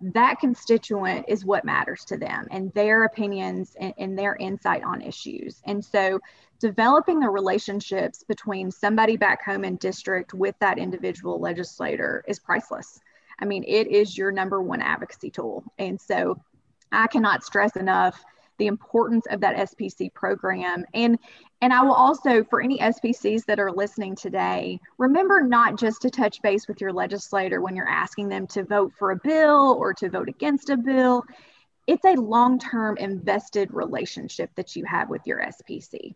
that 0.00 0.38
constituent 0.40 1.26
is 1.28 1.44
what 1.44 1.64
matters 1.64 2.04
to 2.06 2.16
them 2.16 2.46
and 2.50 2.72
their 2.72 3.04
opinions 3.04 3.76
and, 3.78 3.92
and, 3.98 4.18
their 4.18 4.34
insight 4.36 4.82
on 4.82 5.02
issues. 5.02 5.60
And 5.66 5.84
so, 5.84 6.20
developing 6.58 7.20
the 7.20 7.28
relationships 7.28 8.24
between 8.26 8.70
somebody 8.70 9.16
back 9.16 9.44
home 9.44 9.64
in 9.64 9.76
district 9.76 10.32
with 10.34 10.54
that 10.60 10.78
individual 10.78 11.38
legislator 11.38 12.24
is 12.26 12.38
priceless. 12.38 13.00
I 13.40 13.44
mean, 13.44 13.64
it 13.66 13.88
is 13.88 14.16
your 14.16 14.30
number 14.30 14.60
one 14.62 14.80
advocacy 14.80 15.30
tool. 15.30 15.64
And 15.78 16.00
so, 16.00 16.40
I 16.92 17.06
cannot 17.06 17.44
stress 17.44 17.76
enough 17.76 18.24
the 18.60 18.66
importance 18.66 19.26
of 19.30 19.40
that 19.40 19.56
SPC 19.56 20.12
program. 20.12 20.84
And 20.94 21.18
and 21.62 21.72
I 21.72 21.82
will 21.82 21.94
also, 21.94 22.44
for 22.44 22.62
any 22.62 22.78
SPCs 22.78 23.44
that 23.46 23.58
are 23.58 23.72
listening 23.72 24.14
today, 24.14 24.78
remember 24.98 25.42
not 25.42 25.78
just 25.78 26.02
to 26.02 26.10
touch 26.10 26.40
base 26.42 26.68
with 26.68 26.80
your 26.80 26.92
legislator 26.92 27.60
when 27.60 27.74
you're 27.74 27.88
asking 27.88 28.28
them 28.28 28.46
to 28.48 28.64
vote 28.64 28.92
for 28.98 29.10
a 29.10 29.16
bill 29.16 29.76
or 29.78 29.92
to 29.94 30.08
vote 30.08 30.28
against 30.28 30.70
a 30.70 30.76
bill. 30.76 31.24
It's 31.86 32.04
a 32.04 32.14
long 32.14 32.58
term 32.58 32.96
invested 32.98 33.72
relationship 33.72 34.50
that 34.54 34.76
you 34.76 34.84
have 34.84 35.08
with 35.08 35.22
your 35.26 35.42
SPC. 35.42 36.14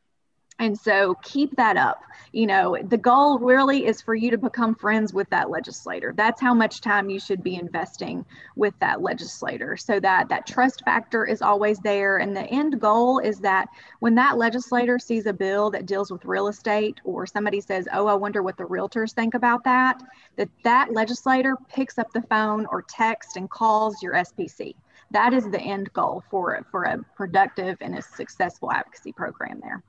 And 0.61 0.79
so 0.79 1.17
keep 1.23 1.57
that 1.57 1.77
up. 1.77 2.01
You 2.31 2.47
know, 2.47 2.77
the 2.81 2.97
goal 2.97 3.39
really 3.41 3.87
is 3.87 4.01
for 4.01 4.15
you 4.15 4.31
to 4.31 4.39
become 4.39 4.75
friends 4.75 5.13
with 5.13 5.29
that 5.31 5.51
legislator. 5.51 6.13
That's 6.17 6.41
how 6.41 6.55
much 6.55 6.81
time 6.81 7.11
you 7.11 7.19
should 7.19 7.43
be 7.43 7.57
investing 7.57 8.25
with 8.55 8.75
that 8.79 9.03
legislator 9.03 9.77
so 9.77 9.99
that 10.01 10.29
that 10.29 10.47
trust 10.47 10.83
factor 10.85 11.27
is 11.27 11.43
always 11.43 11.79
there. 11.81 12.19
And 12.19 12.37
the 12.37 12.45
end 12.47 12.81
goal 12.81 13.19
is 13.19 13.41
that 13.41 13.69
when 13.99 14.15
that 14.15 14.39
legislator 14.39 14.99
sees 14.99 15.27
a 15.27 15.33
bill 15.33 15.71
that 15.71 15.87
deals 15.87 16.13
with 16.13 16.25
real 16.25 16.47
estate 16.47 17.01
or 17.05 17.27
somebody 17.27 17.61
says, 17.61 17.89
"Oh, 17.93 18.07
I 18.07 18.15
wonder 18.15 18.43
what 18.43 18.57
the 18.57 18.65
realtors 18.65 19.13
think 19.13 19.35
about 19.35 19.65
that," 19.65 20.01
that 20.37 20.49
that 20.63 20.93
legislator 20.93 21.57
picks 21.69 21.99
up 21.99 22.13
the 22.13 22.23
phone 22.23 22.67
or 22.67 22.83
text 22.83 23.37
and 23.37 23.51
calls 23.51 24.03
your 24.03 24.15
SPC. 24.15 24.77
That 25.11 25.33
is 25.35 25.51
the 25.51 25.61
end 25.61 25.93
goal 25.93 26.23
for 26.31 26.65
for 26.71 26.85
a 26.85 26.99
productive 27.17 27.77
and 27.81 27.97
a 27.97 28.03
successful 28.03 28.73
advocacy 28.73 29.13
program 29.13 29.61
there. 29.61 29.83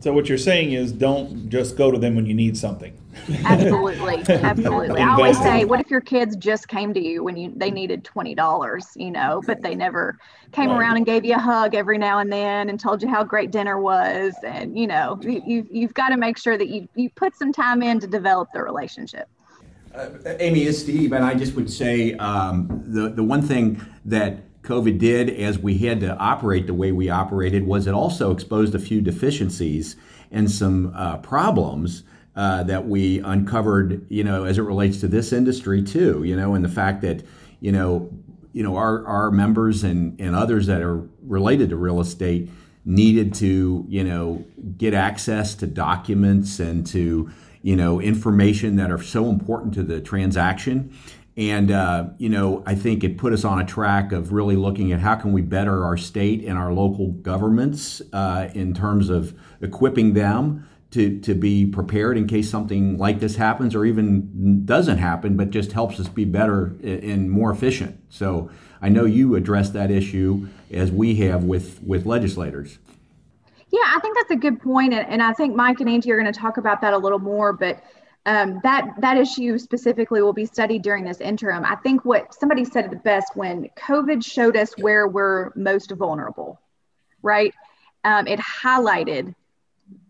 So 0.00 0.12
what 0.12 0.28
you're 0.28 0.38
saying 0.38 0.72
is 0.72 0.92
don't 0.92 1.48
just 1.48 1.76
go 1.76 1.90
to 1.90 1.98
them 1.98 2.14
when 2.14 2.26
you 2.26 2.34
need 2.34 2.56
something. 2.56 2.96
Absolutely, 3.44 4.22
absolutely. 4.28 5.00
I 5.00 5.14
always 5.14 5.38
say, 5.38 5.64
what 5.64 5.80
if 5.80 5.90
your 5.90 6.00
kids 6.00 6.36
just 6.36 6.68
came 6.68 6.92
to 6.94 7.00
you 7.00 7.24
when 7.24 7.36
you 7.36 7.52
they 7.56 7.70
needed 7.70 8.04
twenty 8.04 8.34
dollars, 8.34 8.86
you 8.94 9.10
know, 9.10 9.42
but 9.46 9.62
they 9.62 9.74
never 9.74 10.18
came 10.52 10.70
right. 10.70 10.78
around 10.78 10.98
and 10.98 11.06
gave 11.06 11.24
you 11.24 11.34
a 11.34 11.38
hug 11.38 11.74
every 11.74 11.98
now 11.98 12.18
and 12.18 12.30
then 12.30 12.68
and 12.68 12.78
told 12.78 13.02
you 13.02 13.08
how 13.08 13.24
great 13.24 13.50
dinner 13.50 13.80
was, 13.80 14.34
and 14.44 14.78
you 14.78 14.86
know, 14.86 15.18
you 15.22 15.66
you've 15.70 15.94
got 15.94 16.10
to 16.10 16.16
make 16.16 16.38
sure 16.38 16.58
that 16.58 16.68
you 16.68 16.88
you 16.94 17.10
put 17.10 17.34
some 17.34 17.52
time 17.52 17.82
in 17.82 17.98
to 18.00 18.06
develop 18.06 18.48
the 18.52 18.62
relationship. 18.62 19.28
Uh, 19.94 20.10
Amy 20.40 20.64
is 20.64 20.78
Steve, 20.78 21.12
and 21.12 21.24
I 21.24 21.34
just 21.34 21.54
would 21.54 21.70
say 21.70 22.14
um, 22.14 22.84
the 22.86 23.08
the 23.08 23.24
one 23.24 23.42
thing 23.42 23.80
that 24.04 24.40
COVID 24.66 24.98
did 24.98 25.30
as 25.30 25.58
we 25.58 25.78
had 25.78 26.00
to 26.00 26.16
operate 26.16 26.66
the 26.66 26.74
way 26.74 26.90
we 26.90 27.08
operated 27.08 27.66
was 27.66 27.86
it 27.86 27.94
also 27.94 28.32
exposed 28.32 28.74
a 28.74 28.78
few 28.78 29.00
deficiencies 29.00 29.96
and 30.30 30.50
some 30.50 30.92
uh, 30.94 31.18
problems 31.18 32.02
uh, 32.34 32.64
that 32.64 32.86
we 32.86 33.20
uncovered, 33.20 34.04
you 34.10 34.24
know, 34.24 34.44
as 34.44 34.58
it 34.58 34.62
relates 34.62 35.00
to 35.00 35.08
this 35.08 35.32
industry 35.32 35.82
too, 35.82 36.24
you 36.24 36.36
know, 36.36 36.54
and 36.54 36.64
the 36.64 36.68
fact 36.68 37.00
that, 37.00 37.24
you 37.60 37.70
know, 37.70 38.10
you 38.52 38.62
know, 38.62 38.76
our, 38.76 39.06
our 39.06 39.30
members 39.30 39.84
and, 39.84 40.20
and 40.20 40.34
others 40.34 40.66
that 40.66 40.82
are 40.82 41.06
related 41.22 41.70
to 41.70 41.76
real 41.76 42.00
estate 42.00 42.50
needed 42.84 43.34
to, 43.34 43.84
you 43.88 44.02
know, 44.02 44.44
get 44.76 44.94
access 44.94 45.54
to 45.54 45.66
documents 45.66 46.58
and 46.58 46.86
to, 46.86 47.30
you 47.62 47.76
know, 47.76 48.00
information 48.00 48.76
that 48.76 48.90
are 48.90 49.02
so 49.02 49.28
important 49.30 49.74
to 49.74 49.82
the 49.82 50.00
transaction. 50.00 50.92
And 51.36 51.70
uh, 51.70 52.10
you 52.16 52.30
know, 52.30 52.62
I 52.66 52.74
think 52.74 53.04
it 53.04 53.18
put 53.18 53.32
us 53.32 53.44
on 53.44 53.60
a 53.60 53.64
track 53.64 54.12
of 54.12 54.32
really 54.32 54.56
looking 54.56 54.92
at 54.92 55.00
how 55.00 55.16
can 55.16 55.32
we 55.32 55.42
better 55.42 55.84
our 55.84 55.96
state 55.96 56.42
and 56.44 56.56
our 56.56 56.72
local 56.72 57.08
governments 57.08 58.00
uh, 58.12 58.48
in 58.54 58.72
terms 58.72 59.10
of 59.10 59.38
equipping 59.60 60.14
them 60.14 60.66
to 60.92 61.20
to 61.20 61.34
be 61.34 61.66
prepared 61.66 62.16
in 62.16 62.26
case 62.26 62.48
something 62.48 62.96
like 62.96 63.20
this 63.20 63.36
happens 63.36 63.74
or 63.74 63.84
even 63.84 64.64
doesn't 64.64 64.98
happen, 64.98 65.36
but 65.36 65.50
just 65.50 65.72
helps 65.72 66.00
us 66.00 66.08
be 66.08 66.24
better 66.24 66.74
and 66.82 67.30
more 67.30 67.50
efficient. 67.50 68.00
So 68.08 68.50
I 68.80 68.88
know 68.88 69.04
you 69.04 69.34
address 69.34 69.70
that 69.70 69.90
issue 69.90 70.48
as 70.70 70.90
we 70.90 71.16
have 71.16 71.44
with 71.44 71.82
with 71.82 72.06
legislators. 72.06 72.78
Yeah, 73.68 73.80
I 73.84 73.98
think 74.00 74.16
that's 74.16 74.30
a 74.30 74.36
good 74.36 74.62
point, 74.62 74.94
and, 74.94 75.06
and 75.08 75.22
I 75.22 75.32
think 75.32 75.54
Mike 75.54 75.80
and 75.80 75.88
Angie 75.88 76.10
are 76.12 76.18
going 76.18 76.32
to 76.32 76.38
talk 76.38 76.56
about 76.56 76.80
that 76.80 76.94
a 76.94 76.98
little 76.98 77.18
more, 77.18 77.52
but 77.52 77.82
um, 78.26 78.60
that 78.64 78.92
that 78.98 79.16
issue 79.16 79.56
specifically 79.56 80.20
will 80.20 80.32
be 80.32 80.44
studied 80.44 80.82
during 80.82 81.04
this 81.04 81.20
interim. 81.20 81.64
I 81.64 81.76
think 81.76 82.04
what 82.04 82.34
somebody 82.34 82.64
said 82.64 82.90
the 82.90 82.96
best 82.96 83.36
when 83.36 83.70
COVID 83.78 84.24
showed 84.24 84.56
us 84.56 84.76
where 84.76 85.06
we're 85.06 85.52
most 85.54 85.92
vulnerable, 85.92 86.60
right? 87.22 87.54
Um, 88.04 88.26
it 88.26 88.40
highlighted 88.40 89.34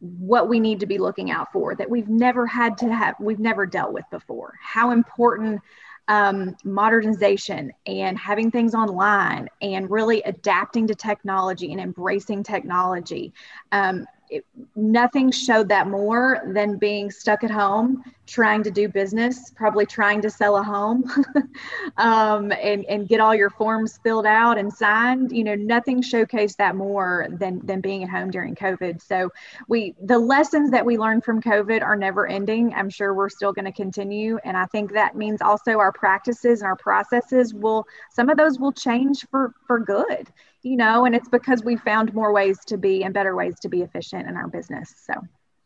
what 0.01 0.49
we 0.49 0.59
need 0.59 0.81
to 0.81 0.87
be 0.87 0.97
looking 0.97 1.31
out 1.31 1.53
for 1.53 1.75
that 1.75 1.89
we've 1.89 2.09
never 2.09 2.47
had 2.47 2.79
to 2.79 2.93
have, 2.93 3.15
we've 3.21 3.39
never 3.39 3.67
dealt 3.67 3.93
with 3.93 4.05
before. 4.11 4.55
How 4.63 4.91
important 4.93 5.61
um, 6.09 6.57
modernization 6.65 7.73
and 7.85 8.17
having 8.17 8.51
things 8.51 8.75
online 8.75 9.49
and 9.61 9.91
really 9.91 10.23
adapting 10.23 10.87
to 10.87 10.95
technology 10.95 11.73
and 11.73 11.81
embracing 11.81 12.43
technology 12.43 13.35
um, 13.73 14.07
it, 14.31 14.45
nothing 14.75 15.31
showed 15.31 15.69
that 15.69 15.89
more 15.89 16.43
than 16.47 16.77
being 16.77 17.11
stuck 17.11 17.45
at 17.45 17.51
home 17.51 18.03
trying 18.27 18.63
to 18.63 18.71
do 18.71 18.89
business 18.89 19.53
probably 19.55 19.87
trying 19.87 20.21
to 20.21 20.29
sell 20.31 20.57
a 20.57 20.63
home 20.63 21.09
um, 21.97 22.51
and, 22.53 22.85
and 22.87 23.09
get 23.09 23.21
all 23.21 23.35
your 23.35 23.51
forms 23.51 24.01
filled 24.03 24.27
out 24.27 24.59
and 24.59 24.73
signed. 24.73 25.31
You 25.31 25.45
know 25.45 25.55
nothing 25.55 26.03
showcased 26.03 26.57
that 26.57 26.75
more 26.75 27.29
than 27.31 27.65
than 27.65 27.81
being 27.81 28.03
at 28.03 28.11
home 28.11 28.31
during 28.31 28.55
covid. 28.55 29.01
So 29.01 29.31
we 29.69 29.95
the 30.03 30.19
lessons 30.19 30.71
that 30.73 30.85
we 30.85 30.99
learned 30.99 31.25
from 31.25 31.41
covid 31.41 31.83
are 31.83 31.97
never 31.97 32.27
ending. 32.27 32.75
I'm 32.75 32.91
sure 32.91 33.15
we're 33.15 33.29
still 33.29 33.53
going 33.53 33.65
to 33.65 33.73
continue 33.73 34.39
and 34.45 34.57
i 34.57 34.67
think 34.67 34.93
that 34.93 35.17
means 35.17 35.41
also 35.43 35.79
our 35.79 35.93
practices 35.93 36.61
and 36.61 36.67
our 36.67 36.77
processes 36.77 37.55
will 37.55 37.87
some 38.11 38.29
of 38.29 38.37
those 38.37 38.59
will 38.59 38.73
change 38.73 39.27
for 39.31 39.55
for 39.67 39.79
good 39.79 40.29
you 40.67 40.77
know, 40.77 41.05
and 41.05 41.15
it's 41.15 41.29
because 41.29 41.63
we 41.63 41.77
found 41.77 42.13
more 42.13 42.33
ways 42.33 42.59
to 42.67 42.77
be 42.77 43.05
and 43.05 43.15
better 43.15 43.37
ways 43.37 43.55
to 43.61 43.69
be 43.69 43.83
efficient 43.83 44.29
in 44.29 44.37
our 44.37 44.49
business. 44.49 44.93
So. 45.07 45.15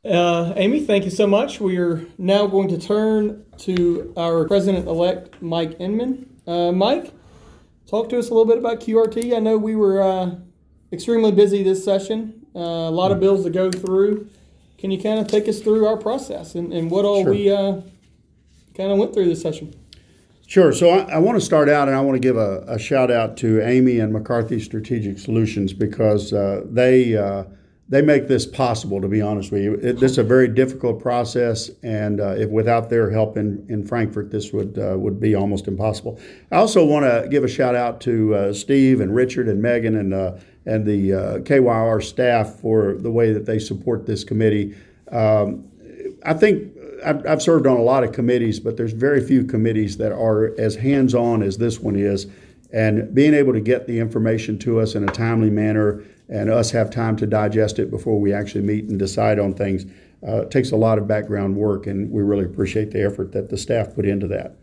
Uh, 0.05 0.53
Amy, 0.57 0.85
thank 0.85 1.05
you 1.05 1.11
so 1.11 1.27
much. 1.27 1.59
We 1.59 1.79
are 1.79 2.05
now 2.19 2.47
going 2.47 2.69
to 2.69 2.79
turn 2.79 3.47
to 3.59 4.13
our 4.19 4.47
president 4.47 4.87
elect, 4.87 5.41
Mike 5.41 5.81
Inman. 5.81 6.29
Uh, 6.47 6.73
Mike, 6.73 7.15
talk 7.87 8.11
to 8.11 8.19
us 8.19 8.29
a 8.29 8.35
little 8.35 8.45
bit 8.45 8.59
about 8.59 8.81
QRT. 8.81 9.35
I 9.35 9.39
know 9.39 9.57
we 9.57 9.75
were 9.75 10.03
uh, 10.03 10.35
extremely 10.93 11.33
busy 11.33 11.63
this 11.63 11.83
session, 11.83 12.45
uh, 12.55 12.59
a 12.59 12.91
lot 12.91 13.11
of 13.11 13.21
bills 13.21 13.45
to 13.45 13.51
go 13.51 13.71
through. 13.71 14.29
Can 14.77 14.91
you 14.91 15.03
kind 15.03 15.19
of 15.19 15.29
take 15.29 15.49
us 15.49 15.61
through 15.61 15.87
our 15.87 15.97
process 15.97 16.55
and, 16.55 16.75
and 16.75 16.91
what 16.91 17.07
all 17.07 17.23
sure. 17.23 17.33
we 17.33 17.51
uh, 17.51 17.81
kind 18.75 18.93
of 18.93 18.99
went 18.99 19.15
through 19.15 19.31
this 19.31 19.41
session? 19.41 19.75
Sure. 20.51 20.73
So 20.73 20.91
I, 20.91 21.03
I, 21.03 21.19
want 21.19 21.39
to 21.39 21.41
start 21.41 21.69
out 21.69 21.87
and 21.87 21.97
I 21.97 22.01
want 22.01 22.17
to 22.17 22.19
give 22.21 22.37
a, 22.37 22.65
a, 22.67 22.77
shout 22.77 23.09
out 23.09 23.37
to 23.37 23.65
Amy 23.65 24.01
and 24.01 24.13
McCarthy 24.13 24.59
Strategic 24.59 25.17
Solutions 25.17 25.73
because 25.73 26.33
uh, 26.33 26.63
they 26.65 27.17
uh, 27.17 27.45
they 27.89 28.03
make 28.03 28.27
this 28.27 28.47
possible. 28.47 29.01
To 29.01 29.07
be 29.07 29.23
honest 29.23 29.53
with 29.53 29.63
you, 29.63 29.75
it, 29.75 30.01
this 30.01 30.11
is 30.11 30.19
a 30.19 30.25
very 30.25 30.49
difficult 30.49 31.01
process, 31.01 31.71
and 31.85 32.21
uh, 32.21 32.31
if 32.31 32.51
without 32.51 32.91
their 32.91 33.11
help 33.11 33.37
in, 33.37 33.65
in 33.69 33.87
Frankfort, 33.87 34.33
this 34.33 34.53
would 34.53 34.77
uh, 34.77 34.97
would 34.99 35.21
be 35.21 35.37
almost 35.37 35.69
impossible. 35.69 36.19
I 36.51 36.57
also 36.57 36.85
want 36.85 37.05
to 37.05 37.29
give 37.31 37.45
a 37.45 37.49
shout 37.49 37.77
out 37.77 38.01
to 38.01 38.35
uh, 38.35 38.53
Steve 38.53 39.01
and 39.01 39.15
Richard 39.15 39.47
and 39.47 39.63
Megan 39.63 39.95
and 39.95 40.13
uh, 40.13 40.33
and 40.67 40.85
the 40.85 41.11
KYR 41.45 42.03
staff 42.03 42.57
for 42.57 42.95
the 42.95 43.13
way 43.13 43.33
that 43.33 43.47
they 43.47 43.61
support 43.61 44.05
this 44.05 44.25
committee. 44.25 44.75
Um, 45.13 45.71
I 46.27 46.35
think 46.35 46.75
I've, 47.05 47.27
I've 47.27 47.43
served 47.43 47.67
on 47.67 47.77
a 47.77 47.83
lot 47.83 48.05
of 48.05 48.13
committees, 48.13 48.61
but 48.61 48.77
there's 48.77 48.93
very 48.93 49.25
few 49.25 49.45
committees 49.45 49.97
that 49.99 50.13
are 50.13 50.59
as 50.59 50.77
hands 50.77 51.15
on 51.15 51.43
as 51.43 51.59
this 51.59 51.81
one 51.81 51.97
is. 51.97 52.27
And 52.73 53.15
being 53.15 53.35
able 53.35 53.53
to 53.53 53.61
get 53.61 53.87
the 53.87 53.99
information 53.99 54.59
to 54.61 54.81
us 54.81 54.95
in 54.95 55.09
a 55.09 55.13
timely 55.13 55.51
manner 55.51 56.05
and 56.29 56.49
us 56.49 56.71
have 56.71 56.91
time 56.91 57.17
to 57.17 57.27
digest 57.27 57.79
it 57.79 57.91
before 57.91 58.21
we 58.21 58.33
actually 58.33 58.63
meet 58.63 58.85
and 58.85 58.99
decide 58.99 59.39
on 59.39 59.55
things 59.55 59.87
uh, 60.27 60.45
takes 60.45 60.71
a 60.71 60.77
lot 60.77 60.99
of 60.99 61.09
background 61.09 61.57
work, 61.57 61.87
and 61.87 62.11
we 62.11 62.23
really 62.23 62.45
appreciate 62.45 62.91
the 62.91 63.03
effort 63.03 63.33
that 63.33 63.49
the 63.49 63.57
staff 63.57 63.95
put 63.95 64.05
into 64.05 64.29
that. 64.29 64.57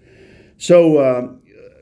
So, 0.58 0.98
uh, 0.98 1.32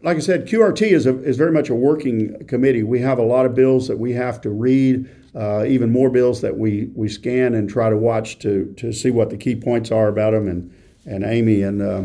like 0.01 0.17
I 0.17 0.21
said, 0.21 0.47
QRT 0.47 0.91
is, 0.91 1.05
a, 1.05 1.21
is 1.24 1.35
very 1.38 1.51
much 1.51 1.69
a 1.69 1.75
working 1.75 2.45
committee. 2.45 2.83
We 2.83 3.00
have 3.00 3.17
a 3.17 3.24
lot 3.24 3.45
of 3.45 3.55
bills 3.55 3.88
that 3.88 3.97
we 3.97 4.13
have 4.13 4.39
to 4.41 4.50
read 4.50 5.09
uh, 5.36 5.65
even 5.65 5.92
more 5.92 6.10
bills 6.10 6.42
that 6.42 6.58
we, 6.58 6.89
we 6.96 7.10
scan 7.10 7.56
and 7.56 7.70
try 7.70 7.89
to 7.89 7.98
watch 7.98 8.39
to, 8.39 8.74
to 8.77 8.94
see 8.94 9.12
what 9.12 9.30
the 9.30 9.38
key 9.38 9.56
points 9.56 9.92
are 9.92 10.08
about 10.08 10.32
them. 10.32 10.48
And, 10.48 10.74
and 11.06 11.24
Amy 11.24 11.62
and 11.62 11.82
uh, 11.82 12.04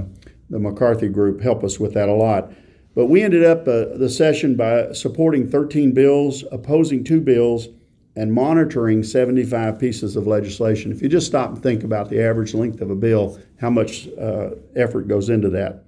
the 0.51 0.59
McCarthy 0.59 1.09
group 1.09 1.41
help 1.41 1.63
us 1.63 1.79
with 1.79 1.95
that 1.95 2.09
a 2.09 2.15
lot. 2.15 2.53
But 2.95 3.07
we 3.07 3.23
ended 3.23 3.45
up 3.45 3.61
uh, 3.69 3.97
the 3.97 4.11
session 4.11 4.57
by 4.57 4.93
supporting 4.93 5.49
13 5.49 5.93
bills, 5.93 6.45
opposing 6.51 7.05
two 7.05 7.21
bills, 7.21 7.69
and 8.17 8.33
monitoring 8.33 9.05
75 9.05 9.79
pieces 9.79 10.17
of 10.17 10.27
legislation. 10.27 10.91
If 10.91 11.01
you 11.01 11.09
just 11.09 11.29
stop 11.29 11.51
and 11.51 11.63
think 11.63 11.85
about 11.85 12.11
the 12.11 12.23
average 12.23 12.53
length 12.53 12.81
of 12.81 12.91
a 12.91 12.97
bill, 12.97 13.39
how 13.61 13.71
much 13.71 14.09
uh, 14.19 14.51
effort 14.75 15.07
goes 15.07 15.29
into 15.29 15.49
that. 15.51 15.85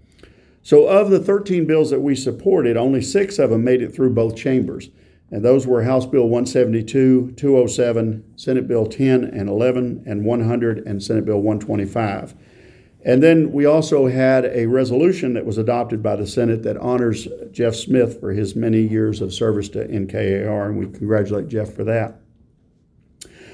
So, 0.62 0.86
of 0.86 1.10
the 1.10 1.18
13 1.18 1.66
bills 1.66 1.90
that 1.90 2.00
we 2.00 2.14
supported, 2.14 2.76
only 2.76 3.02
six 3.02 3.40
of 3.40 3.50
them 3.50 3.64
made 3.64 3.82
it 3.82 3.92
through 3.92 4.14
both 4.14 4.36
chambers. 4.36 4.90
And 5.32 5.42
those 5.42 5.66
were 5.66 5.82
House 5.82 6.04
Bill 6.04 6.24
172, 6.28 7.32
207, 7.32 8.34
Senate 8.36 8.68
Bill 8.68 8.84
10 8.84 9.24
and 9.24 9.48
11, 9.48 10.04
and 10.06 10.26
100, 10.26 10.78
and 10.86 11.02
Senate 11.02 11.24
Bill 11.24 11.40
125. 11.40 12.34
And 13.04 13.22
then 13.22 13.50
we 13.50 13.64
also 13.64 14.08
had 14.08 14.44
a 14.44 14.66
resolution 14.66 15.32
that 15.32 15.46
was 15.46 15.56
adopted 15.56 16.02
by 16.02 16.16
the 16.16 16.26
Senate 16.26 16.62
that 16.64 16.76
honors 16.76 17.26
Jeff 17.50 17.74
Smith 17.74 18.20
for 18.20 18.32
his 18.32 18.54
many 18.54 18.82
years 18.82 19.22
of 19.22 19.32
service 19.32 19.70
to 19.70 19.88
NKAR, 19.88 20.66
and 20.66 20.78
we 20.78 20.86
congratulate 20.86 21.48
Jeff 21.48 21.72
for 21.72 21.82
that. 21.84 22.20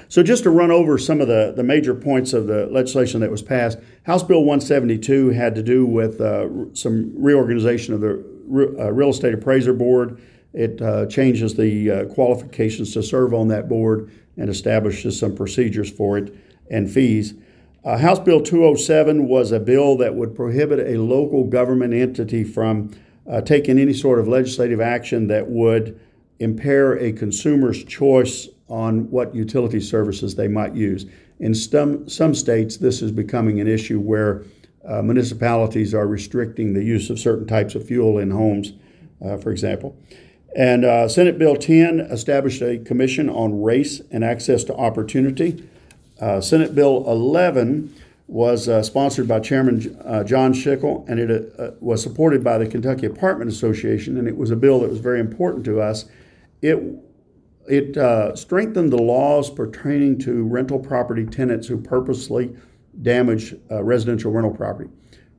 So, 0.09 0.23
just 0.23 0.43
to 0.43 0.51
run 0.51 0.71
over 0.71 0.99
some 0.99 1.21
of 1.21 1.29
the, 1.29 1.53
the 1.55 1.63
major 1.63 1.95
points 1.95 2.33
of 2.33 2.47
the 2.47 2.67
legislation 2.67 3.21
that 3.21 3.31
was 3.31 3.43
passed, 3.43 3.79
House 4.05 4.25
Bill 4.25 4.41
172 4.41 5.29
had 5.29 5.55
to 5.55 5.63
do 5.63 5.87
with 5.87 6.21
uh, 6.21 6.75
some 6.75 7.13
reorganization 7.17 7.95
of 7.95 8.01
the 8.01 8.15
uh, 8.51 8.91
Real 8.91 9.11
Estate 9.11 9.35
Appraiser 9.35 9.75
Board 9.75 10.21
It 10.59 10.83
uh, 10.83 11.07
changes 11.07 11.55
the 11.55 11.89
uh, 11.89 12.05
qualifications 12.07 12.93
to 12.95 13.03
serve 13.05 13.33
on 13.33 13.47
that 13.47 13.69
board 13.69 14.11
and 14.37 14.51
establishes 14.51 15.17
some 15.17 15.37
procedures 15.37 15.89
for 15.89 16.19
it 16.19 16.35
and 16.69 16.91
fees. 16.91 17.35
Uh, 17.85 17.97
House 17.97 18.19
Bill 18.19 18.41
207 18.41 19.29
was 19.29 19.53
a 19.53 19.61
bill 19.61 19.97
that 19.99 20.17
would 20.17 20.35
prohibit 20.35 20.81
a 20.81 21.01
local 21.01 21.45
government 21.45 21.95
entity 21.95 22.43
from 22.43 22.91
uh, 23.31 23.41
taking 23.41 23.79
any 23.79 23.93
sort 23.93 24.19
of 24.19 24.27
legislative 24.27 24.81
action 24.81 25.29
that 25.29 25.49
would 25.49 26.01
impair 26.41 26.99
a 26.99 27.13
consumer's 27.13 27.85
choice 27.85 28.49
on 28.67 29.09
what 29.13 29.33
utility 29.37 29.79
services 29.79 30.35
they 30.35 30.49
might 30.49 30.75
use. 30.75 31.07
In 31.39 31.55
some, 31.55 32.09
some 32.09 32.35
states, 32.35 32.79
this 32.79 33.01
is 33.01 33.13
becoming 33.13 33.61
an 33.61 33.69
issue 33.69 34.01
where 34.01 34.43
uh, 34.85 35.03
municipalities 35.03 35.95
are 35.95 36.09
restricting 36.09 36.75
the 36.75 36.83
use 36.83 37.11
of 37.11 37.21
certain 37.21 37.47
types 37.47 37.77
of 37.77 37.87
fuel 37.87 38.19
in 38.19 38.33
homes, 38.33 38.73
uh, 39.25 39.37
for 39.37 39.53
example. 39.53 39.97
And 40.57 40.85
uh, 40.85 41.09
Senate 41.09 41.39
Bill 41.39 41.57
10 41.57 42.01
established 42.01 42.63
a 42.63 42.79
commission 42.79 43.29
on 43.29 43.63
race 43.63 44.01
and 44.11 44.25
access 44.25 44.65
to 44.65 44.75
opportunity. 44.75 45.69
Uh, 46.21 46.41
Senate 46.41 46.75
Bill 46.75 47.05
11 47.09 47.95
was 48.27 48.69
uh, 48.69 48.83
sponsored 48.83 49.27
by 49.27 49.41
Chairman 49.41 49.97
uh, 50.05 50.23
John 50.25 50.53
Schickel, 50.53 51.09
and 51.09 51.19
it 51.19 51.81
was 51.81 52.03
supported 52.03 52.45
by 52.45 52.59
the 52.59 52.67
Kentucky 52.67 53.07
Apartment 53.07 53.51
Association, 53.51 54.19
and 54.19 54.29
it 54.29 54.37
was 54.37 54.51
a 54.51 54.57
bill 54.57 54.81
that 54.81 54.91
was 54.91 55.01
very 55.01 55.21
important 55.21 55.65
to 55.65 55.81
us. 55.81 56.05
It 56.61 56.79
it 57.69 57.97
uh, 57.97 58.35
strengthened 58.35 58.93
the 58.93 59.01
laws 59.03 59.51
pertaining 59.51 60.19
to 60.21 60.43
rental 60.45 60.79
property 60.79 61.27
tenants 61.27 61.69
who 61.69 61.79
purposely 61.79 62.57
damage 63.03 63.55
uh, 63.71 63.83
residential 63.83 64.33
rental 64.33 64.55
property. 64.55 64.91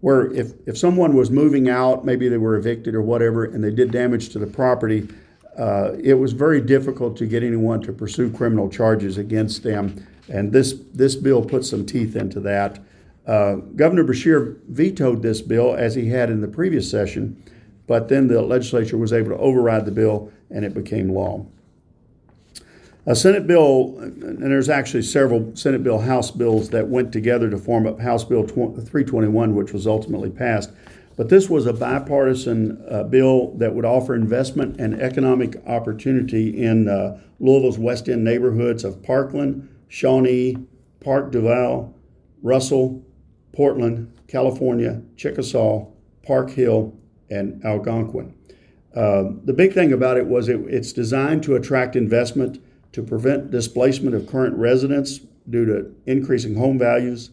Where 0.01 0.32
if, 0.32 0.53
if 0.65 0.77
someone 0.77 1.15
was 1.15 1.29
moving 1.29 1.70
out, 1.70 2.06
maybe 2.06 2.29
they 2.29 2.38
were 2.38 2.56
evicted 2.56 2.96
or 2.96 3.01
whatever, 3.01 3.46
and 3.46 3.63
they 3.63 3.72
did 3.72 3.91
damage 3.91 4.29
to 4.29 4.39
the 4.39 4.48
property, 4.48 5.10
uh, 5.58 5.94
it 6.01 6.13
was 6.13 6.32
very 6.32 6.62
difficult 6.62 7.18
to 7.18 7.25
get 7.25 7.44
anyone 7.44 7.82
to 7.82 7.91
pursue 7.91 8.32
criminal 8.32 8.70
charges 8.70 9.18
against 9.18 9.63
them. 9.63 10.06
And 10.29 10.53
this, 10.53 10.75
this 10.94 11.15
bill 11.15 11.44
put 11.44 11.65
some 11.65 11.86
teeth 11.86 12.15
into 12.15 12.39
that. 12.41 12.79
Uh, 13.27 13.56
Governor 13.75 14.06
Beshear 14.06 14.58
vetoed 14.70 15.22
this 15.22 15.41
bill 15.41 15.75
as 15.75 15.96
he 15.96 16.10
had 16.10 16.29
in 16.29 16.41
the 16.41 16.48
previous 16.48 16.89
session, 16.89 17.44
but 17.88 18.08
then 18.08 18.27
the 18.27 18.41
legislature 18.41 18.98
was 18.98 19.12
able 19.12 19.29
to 19.29 19.38
override 19.38 19.86
the 19.86 19.91
bill 19.91 20.32
and 20.50 20.63
it 20.63 20.74
became 20.74 21.10
law. 21.10 21.46
A 23.06 23.15
Senate 23.15 23.48
bill, 23.48 23.98
and 24.00 24.41
there's 24.41 24.70
actually 24.70 25.03
several 25.03 25.56
Senate 25.56 25.84
bill, 25.84 26.00
House 26.00 26.32
bills 26.32 26.70
that 26.70 26.89
went 26.89 27.12
together 27.12 27.50
to 27.50 27.58
form 27.58 27.88
up 27.88 28.00
House 28.00 28.24
Bill 28.24 28.46
321, 28.46 29.56
which 29.56 29.72
was 29.72 29.88
ultimately 29.88 30.29
passed. 30.29 30.72
But 31.15 31.29
this 31.29 31.50
was 31.50 31.65
a 31.65 31.74
bipartisan 31.74 32.82
uh, 32.89 33.03
bill 33.03 33.53
that 33.58 33.74
would 33.74 33.86
offer 33.86 34.15
investment 34.15 34.79
and 34.79 35.01
economic 35.01 35.62
opportunity 35.65 36.63
in 36.63 36.88
uh, 36.88 37.20
Louisville's 37.39 37.77
West 37.77 38.10
End 38.10 38.24
neighborhoods 38.24 38.84
of 38.84 39.01
Parkland, 39.01 39.68
Shawnee, 39.88 40.58
Park 41.00 41.32
DuValle, 41.32 41.94
Russell, 42.41 43.03
Portland, 43.53 44.13
California, 44.27 45.01
Chickasaw, 45.18 45.88
Park 46.25 46.51
Hill, 46.51 46.94
and 47.29 47.63
Algonquin. 47.65 48.34
Uh, 48.96 49.32
the 49.44 49.53
big 49.53 49.74
thing 49.74 49.91
about 49.94 50.18
it 50.18 50.25
was 50.25 50.50
it, 50.50 50.60
it's 50.68 50.94
designed 50.94 51.44
to 51.44 51.56
attract 51.56 51.96
investment 51.96 52.62
to 52.91 53.03
prevent 53.03 53.51
displacement 53.51 54.15
of 54.15 54.27
current 54.27 54.55
residents 54.55 55.19
due 55.50 55.65
to 55.65 55.93
increasing 56.05 56.55
home 56.55 56.77
values, 56.77 57.31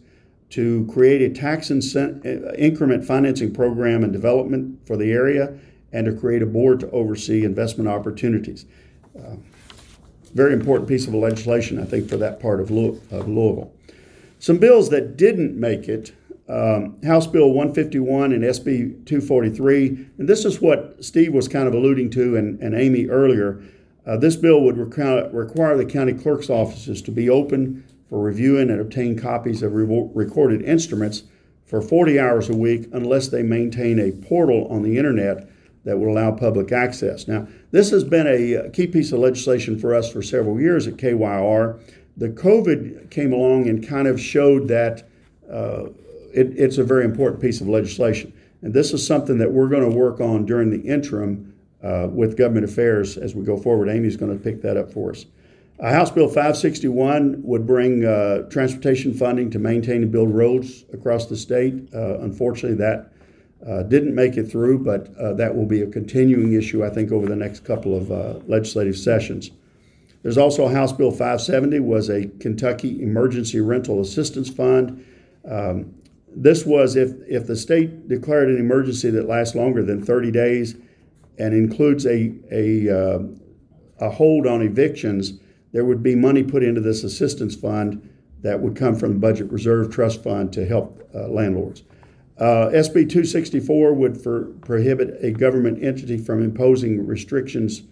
to 0.50 0.88
create 0.92 1.22
a 1.22 1.34
tax 1.34 1.70
increment 1.70 3.04
financing 3.04 3.52
program 3.52 4.04
and 4.04 4.12
development 4.12 4.86
for 4.86 4.96
the 4.96 5.12
area, 5.12 5.58
and 5.92 6.06
to 6.06 6.12
create 6.12 6.42
a 6.42 6.46
board 6.46 6.80
to 6.80 6.90
oversee 6.90 7.44
investment 7.44 7.88
opportunities. 7.88 8.66
Uh, 9.18 9.36
very 10.34 10.52
important 10.52 10.88
piece 10.88 11.06
of 11.06 11.14
legislation, 11.14 11.80
I 11.80 11.84
think, 11.84 12.08
for 12.08 12.16
that 12.18 12.40
part 12.40 12.60
of, 12.60 12.70
of 12.70 13.28
Louisville. 13.28 13.72
Some 14.38 14.58
bills 14.58 14.90
that 14.90 15.16
didn't 15.16 15.58
make 15.58 15.88
it 15.88 16.12
um, 16.48 17.00
House 17.02 17.26
Bill 17.26 17.48
151 17.48 18.32
and 18.32 18.44
SB 18.44 19.04
243, 19.06 19.88
and 20.18 20.28
this 20.28 20.44
is 20.44 20.60
what 20.60 21.04
Steve 21.04 21.32
was 21.32 21.48
kind 21.48 21.66
of 21.66 21.74
alluding 21.74 22.10
to 22.10 22.36
and, 22.36 22.60
and 22.60 22.74
Amy 22.74 23.06
earlier. 23.06 23.62
Uh, 24.06 24.16
this 24.16 24.36
bill 24.36 24.60
would 24.62 24.78
require, 24.78 25.28
require 25.30 25.76
the 25.76 25.84
county 25.84 26.12
clerk's 26.12 26.48
offices 26.48 27.02
to 27.02 27.10
be 27.10 27.28
open 27.28 27.84
for 28.08 28.20
reviewing 28.20 28.70
and 28.70 28.80
obtain 28.80 29.18
copies 29.18 29.62
of 29.62 29.72
re- 29.72 30.08
recorded 30.14 30.62
instruments 30.62 31.24
for 31.64 31.82
40 31.82 32.18
hours 32.18 32.48
a 32.48 32.54
week 32.54 32.88
unless 32.92 33.28
they 33.28 33.42
maintain 33.42 33.98
a 33.98 34.12
portal 34.12 34.68
on 34.68 34.82
the 34.82 34.96
internet 34.96 35.48
that 35.84 35.98
would 35.98 36.08
allow 36.08 36.30
public 36.30 36.72
access. 36.72 37.26
Now, 37.26 37.46
this 37.72 37.90
has 37.90 38.04
been 38.04 38.26
a 38.26 38.70
key 38.70 38.86
piece 38.86 39.12
of 39.12 39.20
legislation 39.20 39.78
for 39.78 39.94
us 39.94 40.10
for 40.10 40.22
several 40.22 40.60
years 40.60 40.86
at 40.86 40.96
KYR. 40.96 41.80
The 42.16 42.28
COVID 42.30 43.10
came 43.10 43.32
along 43.32 43.68
and 43.68 43.86
kind 43.86 44.06
of 44.08 44.20
showed 44.20 44.68
that 44.68 45.08
uh, 45.50 45.86
it, 46.32 46.52
it's 46.56 46.78
a 46.78 46.84
very 46.84 47.04
important 47.04 47.40
piece 47.40 47.60
of 47.60 47.68
legislation. 47.68 48.32
And 48.62 48.72
this 48.74 48.92
is 48.92 49.06
something 49.06 49.38
that 49.38 49.52
we're 49.52 49.68
going 49.68 49.88
to 49.88 49.96
work 49.96 50.20
on 50.20 50.44
during 50.44 50.70
the 50.70 50.80
interim 50.80 51.54
uh, 51.86 52.08
with 52.08 52.36
government 52.36 52.64
affairs 52.64 53.16
as 53.16 53.34
we 53.34 53.44
go 53.44 53.56
forward. 53.56 53.88
Amy's 53.88 54.16
going 54.16 54.36
to 54.36 54.42
pick 54.42 54.60
that 54.62 54.76
up 54.76 54.90
for 54.90 55.10
us. 55.10 55.26
Uh, 55.78 55.92
House 55.92 56.10
Bill 56.10 56.26
561 56.26 57.42
would 57.42 57.66
bring 57.66 58.04
uh, 58.04 58.48
transportation 58.48 59.12
funding 59.12 59.50
to 59.50 59.58
maintain 59.58 60.02
and 60.02 60.10
build 60.10 60.34
roads 60.34 60.84
across 60.92 61.26
the 61.26 61.36
state. 61.36 61.74
Uh, 61.94 62.18
unfortunately, 62.20 62.76
that 62.78 63.12
uh, 63.66 63.82
didn't 63.84 64.14
make 64.14 64.36
it 64.36 64.44
through, 64.44 64.78
but 64.78 65.14
uh, 65.16 65.34
that 65.34 65.54
will 65.54 65.66
be 65.66 65.82
a 65.82 65.86
continuing 65.86 66.54
issue, 66.54 66.84
I 66.84 66.90
think, 66.90 67.12
over 67.12 67.26
the 67.26 67.36
next 67.36 67.64
couple 67.64 67.96
of 67.96 68.48
legislative 68.48 68.96
sessions. 68.96 69.50
There's 70.22 70.38
also 70.38 70.66
House 70.66 70.92
Bill 70.92 71.10
570 71.10 71.80
was 71.80 72.08
a 72.08 72.26
Kentucky 72.40 73.00
Emergency 73.02 73.60
Rental 73.60 74.00
Assistance 74.00 74.48
Fund. 74.48 75.04
Um, 75.48 75.94
this 76.34 76.66
was 76.66 76.96
if, 76.96 77.12
if 77.28 77.46
the 77.46 77.54
state 77.54 78.08
declared 78.08 78.48
an 78.48 78.58
emergency 78.58 79.10
that 79.10 79.28
lasts 79.28 79.54
longer 79.54 79.82
than 79.82 80.04
30 80.04 80.32
days, 80.32 80.74
and 81.38 81.54
includes 81.54 82.06
a, 82.06 82.32
a, 82.50 82.88
uh, 82.88 83.18
a 84.00 84.10
hold 84.10 84.46
on 84.46 84.62
evictions, 84.62 85.34
there 85.72 85.84
would 85.84 86.02
be 86.02 86.14
money 86.14 86.42
put 86.42 86.62
into 86.62 86.80
this 86.80 87.04
assistance 87.04 87.54
fund 87.54 88.08
that 88.42 88.60
would 88.60 88.76
come 88.76 88.94
from 88.94 89.12
the 89.12 89.18
Budget 89.18 89.50
Reserve 89.50 89.92
Trust 89.92 90.22
Fund 90.22 90.52
to 90.52 90.66
help 90.66 91.08
uh, 91.14 91.28
landlords. 91.28 91.82
Uh, 92.38 92.68
SB 92.72 93.08
264 93.08 93.94
would 93.94 94.20
for, 94.20 94.44
prohibit 94.60 95.18
a 95.22 95.30
government 95.30 95.82
entity 95.82 96.18
from 96.18 96.42
imposing 96.42 97.06
restrictions, 97.06 97.82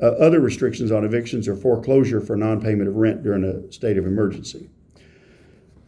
uh, 0.00 0.06
other 0.12 0.40
restrictions 0.40 0.92
on 0.92 1.04
evictions 1.04 1.48
or 1.48 1.56
foreclosure 1.56 2.20
for 2.20 2.36
non 2.36 2.60
payment 2.60 2.88
of 2.88 2.94
rent 2.94 3.22
during 3.24 3.42
a 3.42 3.72
state 3.72 3.98
of 3.98 4.06
emergency. 4.06 4.70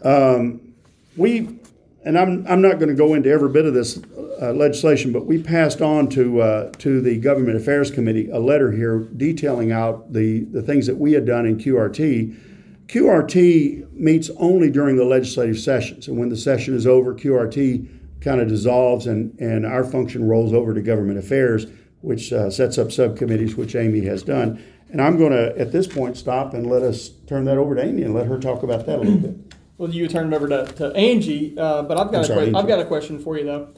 Um, 0.02 0.74
we 1.16 1.59
and 2.04 2.18
I'm, 2.18 2.46
I'm 2.46 2.62
not 2.62 2.78
going 2.78 2.88
to 2.88 2.94
go 2.94 3.14
into 3.14 3.30
every 3.30 3.50
bit 3.50 3.66
of 3.66 3.74
this 3.74 4.00
uh, 4.40 4.52
legislation, 4.52 5.12
but 5.12 5.26
we 5.26 5.42
passed 5.42 5.82
on 5.82 6.08
to, 6.10 6.40
uh, 6.40 6.72
to 6.78 7.00
the 7.00 7.18
Government 7.18 7.56
Affairs 7.56 7.90
Committee 7.90 8.30
a 8.30 8.38
letter 8.38 8.72
here 8.72 9.00
detailing 9.16 9.70
out 9.70 10.12
the, 10.12 10.44
the 10.44 10.62
things 10.62 10.86
that 10.86 10.96
we 10.96 11.12
had 11.12 11.26
done 11.26 11.44
in 11.44 11.58
QRT. 11.58 12.86
QRT 12.86 13.92
meets 13.92 14.30
only 14.38 14.70
during 14.70 14.96
the 14.96 15.04
legislative 15.04 15.58
sessions, 15.58 16.08
and 16.08 16.18
when 16.18 16.30
the 16.30 16.36
session 16.36 16.74
is 16.74 16.86
over, 16.86 17.14
QRT 17.14 17.88
kind 18.20 18.40
of 18.40 18.48
dissolves 18.48 19.06
and, 19.06 19.38
and 19.38 19.66
our 19.66 19.84
function 19.84 20.26
rolls 20.26 20.52
over 20.52 20.74
to 20.74 20.80
Government 20.80 21.18
Affairs, 21.18 21.66
which 22.00 22.32
uh, 22.32 22.50
sets 22.50 22.78
up 22.78 22.90
subcommittees, 22.90 23.56
which 23.56 23.74
Amy 23.74 24.00
has 24.02 24.22
done. 24.22 24.62
And 24.90 25.00
I'm 25.00 25.16
going 25.16 25.32
to, 25.32 25.56
at 25.58 25.70
this 25.70 25.86
point, 25.86 26.16
stop 26.16 26.54
and 26.54 26.66
let 26.66 26.82
us 26.82 27.10
turn 27.26 27.44
that 27.44 27.58
over 27.58 27.74
to 27.74 27.84
Amy 27.84 28.02
and 28.02 28.14
let 28.14 28.26
her 28.26 28.38
talk 28.38 28.62
about 28.62 28.86
that 28.86 28.98
a 28.98 29.02
little 29.02 29.18
bit. 29.18 29.54
Well, 29.80 29.88
you 29.88 30.08
turn 30.08 30.30
it 30.30 30.36
over 30.36 30.46
to, 30.46 30.66
to 30.74 30.94
Angie, 30.94 31.58
uh, 31.58 31.80
but 31.84 31.96
I've 31.96 32.12
got 32.12 32.26
sorry, 32.26 32.48
a 32.48 32.50
que- 32.50 32.58
I've 32.58 32.68
got 32.68 32.80
a 32.80 32.84
question 32.84 33.18
for 33.18 33.38
you 33.38 33.44
though. 33.44 33.68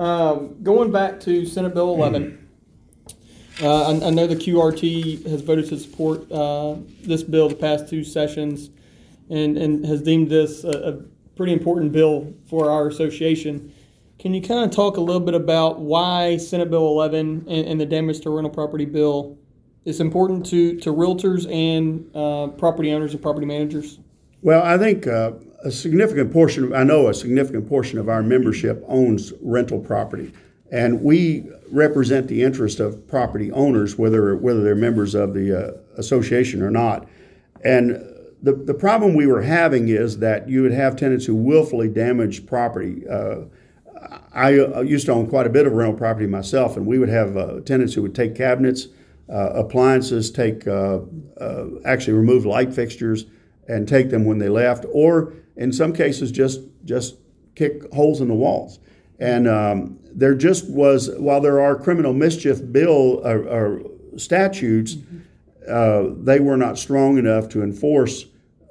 Um, 0.00 0.62
going 0.62 0.92
back 0.92 1.18
to 1.22 1.44
Senate 1.46 1.74
Bill 1.74 1.92
11, 1.96 2.48
uh, 3.60 3.90
I, 3.90 4.06
I 4.06 4.10
know 4.10 4.28
the 4.28 4.36
QRT 4.36 5.26
has 5.26 5.40
voted 5.40 5.68
to 5.70 5.76
support 5.76 6.30
uh, 6.30 6.76
this 7.02 7.24
bill 7.24 7.48
the 7.48 7.56
past 7.56 7.88
two 7.88 8.04
sessions, 8.04 8.70
and 9.30 9.58
and 9.58 9.84
has 9.84 10.00
deemed 10.00 10.30
this 10.30 10.62
a, 10.62 10.70
a 10.70 10.92
pretty 11.34 11.54
important 11.54 11.90
bill 11.90 12.32
for 12.48 12.70
our 12.70 12.86
association. 12.86 13.74
Can 14.20 14.34
you 14.34 14.40
kind 14.40 14.64
of 14.64 14.70
talk 14.70 14.96
a 14.96 15.00
little 15.00 15.18
bit 15.18 15.34
about 15.34 15.80
why 15.80 16.36
Senate 16.36 16.70
Bill 16.70 16.86
11 16.86 17.46
and, 17.48 17.66
and 17.66 17.80
the 17.80 17.86
damage 17.86 18.20
to 18.20 18.30
rental 18.30 18.52
property 18.52 18.84
bill 18.84 19.36
is 19.84 19.98
important 19.98 20.46
to, 20.46 20.78
to 20.78 20.92
realtors 20.94 21.52
and 21.52 22.08
uh, 22.14 22.46
property 22.56 22.92
owners 22.92 23.12
and 23.12 23.20
property 23.20 23.46
managers? 23.46 23.98
Well, 24.40 24.62
I 24.62 24.78
think 24.78 25.06
uh, 25.06 25.32
a 25.64 25.70
significant 25.70 26.32
portion, 26.32 26.72
I 26.74 26.84
know 26.84 27.08
a 27.08 27.14
significant 27.14 27.68
portion 27.68 27.98
of 27.98 28.08
our 28.08 28.22
membership 28.22 28.84
owns 28.86 29.32
rental 29.40 29.80
property. 29.80 30.32
And 30.70 31.02
we 31.02 31.46
represent 31.70 32.28
the 32.28 32.42
interest 32.42 32.78
of 32.78 33.06
property 33.08 33.50
owners, 33.52 33.96
whether, 33.96 34.36
whether 34.36 34.62
they're 34.62 34.74
members 34.74 35.14
of 35.14 35.34
the 35.34 35.68
uh, 35.68 35.72
association 35.96 36.62
or 36.62 36.70
not. 36.70 37.08
And 37.64 37.90
the, 38.42 38.52
the 38.52 38.74
problem 38.74 39.14
we 39.14 39.26
were 39.26 39.42
having 39.42 39.88
is 39.88 40.18
that 40.18 40.48
you 40.48 40.62
would 40.62 40.72
have 40.72 40.94
tenants 40.94 41.24
who 41.24 41.34
willfully 41.34 41.88
damage 41.88 42.46
property. 42.46 43.08
Uh, 43.08 43.40
I 44.32 44.58
uh, 44.58 44.82
used 44.82 45.06
to 45.06 45.12
own 45.12 45.26
quite 45.26 45.46
a 45.46 45.50
bit 45.50 45.66
of 45.66 45.72
rental 45.72 45.98
property 45.98 46.26
myself, 46.26 46.76
and 46.76 46.86
we 46.86 46.98
would 46.98 47.08
have 47.08 47.36
uh, 47.36 47.60
tenants 47.60 47.94
who 47.94 48.02
would 48.02 48.14
take 48.14 48.36
cabinets 48.36 48.88
uh, 49.28 49.50
appliances, 49.54 50.30
take 50.30 50.68
uh, 50.68 51.00
actually 51.84 52.14
remove 52.14 52.46
light 52.46 52.72
fixtures 52.72 53.26
and 53.68 53.86
take 53.86 54.10
them 54.10 54.24
when 54.24 54.38
they 54.38 54.48
left, 54.48 54.84
or 54.92 55.34
in 55.56 55.72
some 55.72 55.92
cases 55.92 56.32
just 56.32 56.60
just 56.84 57.16
kick 57.54 57.92
holes 57.92 58.20
in 58.20 58.28
the 58.28 58.34
walls. 58.34 58.78
And 59.20 59.48
um, 59.48 59.98
there 60.12 60.34
just 60.34 60.70
was, 60.70 61.10
while 61.18 61.40
there 61.40 61.60
are 61.60 61.74
criminal 61.74 62.12
mischief 62.12 62.60
bill 62.72 63.20
or, 63.26 63.38
or 63.48 63.80
statutes, 64.16 64.96
uh, 65.68 66.04
they 66.22 66.40
were 66.40 66.56
not 66.56 66.78
strong 66.78 67.18
enough 67.18 67.48
to 67.48 67.62
enforce 67.62 68.26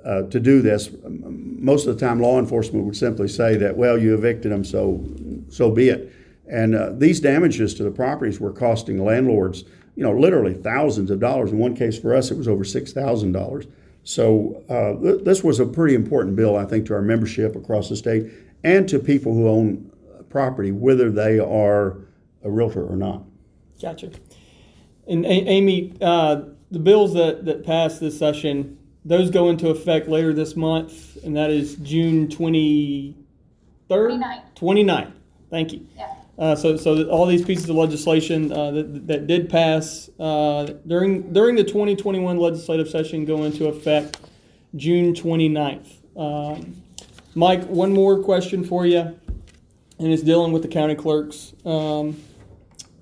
uh, 0.05 0.23
to 0.23 0.39
do 0.39 0.61
this. 0.61 0.89
Most 1.05 1.85
of 1.85 1.99
the 1.99 2.05
time, 2.05 2.21
law 2.21 2.39
enforcement 2.39 2.85
would 2.85 2.95
simply 2.95 3.27
say 3.27 3.57
that, 3.57 3.75
well, 3.75 3.97
you 3.97 4.13
evicted 4.13 4.51
them, 4.51 4.63
so 4.63 5.03
so 5.49 5.69
be 5.69 5.89
it. 5.89 6.13
And 6.49 6.75
uh, 6.75 6.91
these 6.93 7.19
damages 7.19 7.73
to 7.75 7.83
the 7.83 7.91
properties 7.91 8.39
were 8.39 8.53
costing 8.53 9.03
landlords, 9.03 9.65
you 9.95 10.03
know, 10.03 10.13
literally 10.13 10.53
thousands 10.53 11.11
of 11.11 11.19
dollars. 11.19 11.51
In 11.51 11.59
one 11.59 11.75
case 11.75 11.99
for 11.99 12.15
us, 12.15 12.31
it 12.31 12.37
was 12.37 12.47
over 12.47 12.63
six 12.63 12.93
thousand 12.93 13.33
dollars. 13.33 13.67
So 14.07 14.63
uh, 14.69 14.93
th- 15.03 15.25
this 15.25 15.43
was 15.43 15.59
a 15.59 15.65
pretty 15.65 15.93
important 15.93 16.37
bill, 16.37 16.55
I 16.55 16.63
think, 16.63 16.85
to 16.85 16.93
our 16.93 17.01
membership 17.01 17.57
across 17.57 17.89
the 17.89 17.97
state 17.97 18.31
and 18.63 18.87
to 18.87 18.99
people 18.99 19.33
who 19.33 19.49
own 19.49 19.91
property, 20.29 20.71
whether 20.71 21.11
they 21.11 21.39
are 21.39 21.97
a 22.41 22.49
realtor 22.49 22.85
or 22.85 22.95
not. 22.95 23.23
Gotcha. 23.81 24.11
And 25.09 25.25
A- 25.25 25.49
Amy, 25.49 25.93
uh, 25.99 26.43
the 26.71 26.79
bills 26.79 27.15
that, 27.15 27.43
that 27.43 27.65
passed 27.65 27.99
this 27.99 28.17
session, 28.17 28.77
those 29.03 29.29
go 29.29 29.49
into 29.49 29.67
effect 29.71 30.07
later 30.07 30.31
this 30.31 30.55
month, 30.55 31.17
and 31.25 31.35
that 31.35 31.49
is 31.49 31.75
June 31.75 32.29
23rd? 32.29 33.13
29th. 33.89 34.41
29th. 34.55 35.11
Thank 35.49 35.73
you. 35.73 35.85
Yeah. 35.97 36.13
Uh, 36.37 36.55
so, 36.55 36.77
so 36.77 37.07
all 37.09 37.25
these 37.25 37.43
pieces 37.43 37.67
of 37.69 37.75
legislation 37.75 38.51
uh, 38.51 38.69
that, 38.71 39.07
that 39.07 39.27
did 39.27 39.49
pass 39.49 40.09
uh, 40.19 40.71
during 40.85 41.33
during 41.33 41.55
the 41.55 41.63
2021 41.63 42.37
legislative 42.37 42.87
session 42.87 43.25
go 43.25 43.43
into 43.43 43.67
effect 43.67 44.19
June 44.75 45.13
29th. 45.13 45.87
Um, 46.15 46.83
Mike, 47.33 47.63
one 47.65 47.91
more 47.91 48.21
question 48.21 48.63
for 48.63 48.85
you, 48.85 48.99
and 48.99 49.19
it's 49.99 50.21
dealing 50.21 50.51
with 50.51 50.61
the 50.61 50.67
county 50.67 50.95
clerk's 50.95 51.53
um, 51.65 52.21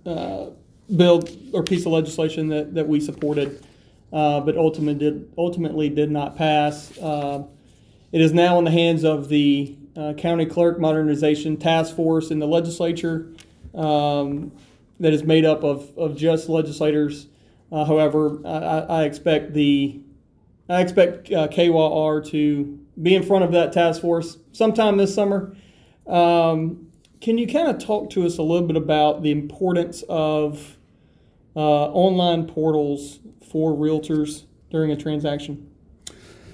uh, 0.06 0.48
bill 0.96 1.24
or 1.54 1.64
piece 1.64 1.86
of 1.86 1.92
legislation 1.92 2.48
that, 2.50 2.74
that 2.74 2.88
we 2.88 3.02
supported, 3.02 3.66
uh, 4.14 4.40
but 4.40 4.56
ultimately 4.56 5.12
did 5.12 5.30
ultimately 5.38 5.90
did 5.90 6.10
not 6.10 6.38
pass. 6.38 6.98
Uh, 7.00 7.44
it 8.14 8.22
is 8.22 8.32
now 8.32 8.58
in 8.60 8.64
the 8.64 8.72
hands 8.72 9.04
of 9.04 9.28
the 9.28 9.76
uh, 9.98 10.14
County 10.14 10.46
Clerk 10.46 10.80
Modernization 10.80 11.58
Task 11.58 11.96
Force 11.96 12.32
in 12.32 12.40
the 12.40 12.48
legislature 12.48 13.32
um, 13.74 14.52
that 15.00 15.14
is 15.14 15.24
made 15.24 15.46
up 15.46 15.64
of, 15.64 15.98
of 15.98 16.16
just 16.16 16.50
legislators. 16.50 17.28
Uh, 17.72 17.86
however, 17.86 18.40
I, 18.46 19.02
I 19.02 19.04
expect 19.04 19.54
the 19.54 20.00
I 20.68 20.82
expect 20.82 21.32
uh, 21.32 21.48
KYR 21.48 22.28
to 22.32 22.80
be 23.02 23.16
in 23.16 23.24
front 23.24 23.44
of 23.44 23.52
that 23.52 23.72
task 23.72 24.02
force 24.02 24.38
sometime 24.52 24.98
this 24.98 25.14
summer. 25.14 25.56
Um, 26.08 26.88
can 27.22 27.38
you 27.38 27.48
kind 27.48 27.68
of 27.68 27.84
talk 27.84 28.10
to 28.12 28.26
us 28.26 28.38
a 28.38 28.42
little 28.42 28.68
bit 28.68 28.78
about 28.78 29.22
the 29.22 29.32
importance 29.32 30.04
of 30.10 30.78
uh, 31.56 31.60
online 31.60 32.48
portals 32.48 33.20
for 33.50 33.74
realtors 33.74 34.46
during 34.72 34.92
a 34.92 34.96
transaction? 34.96 35.70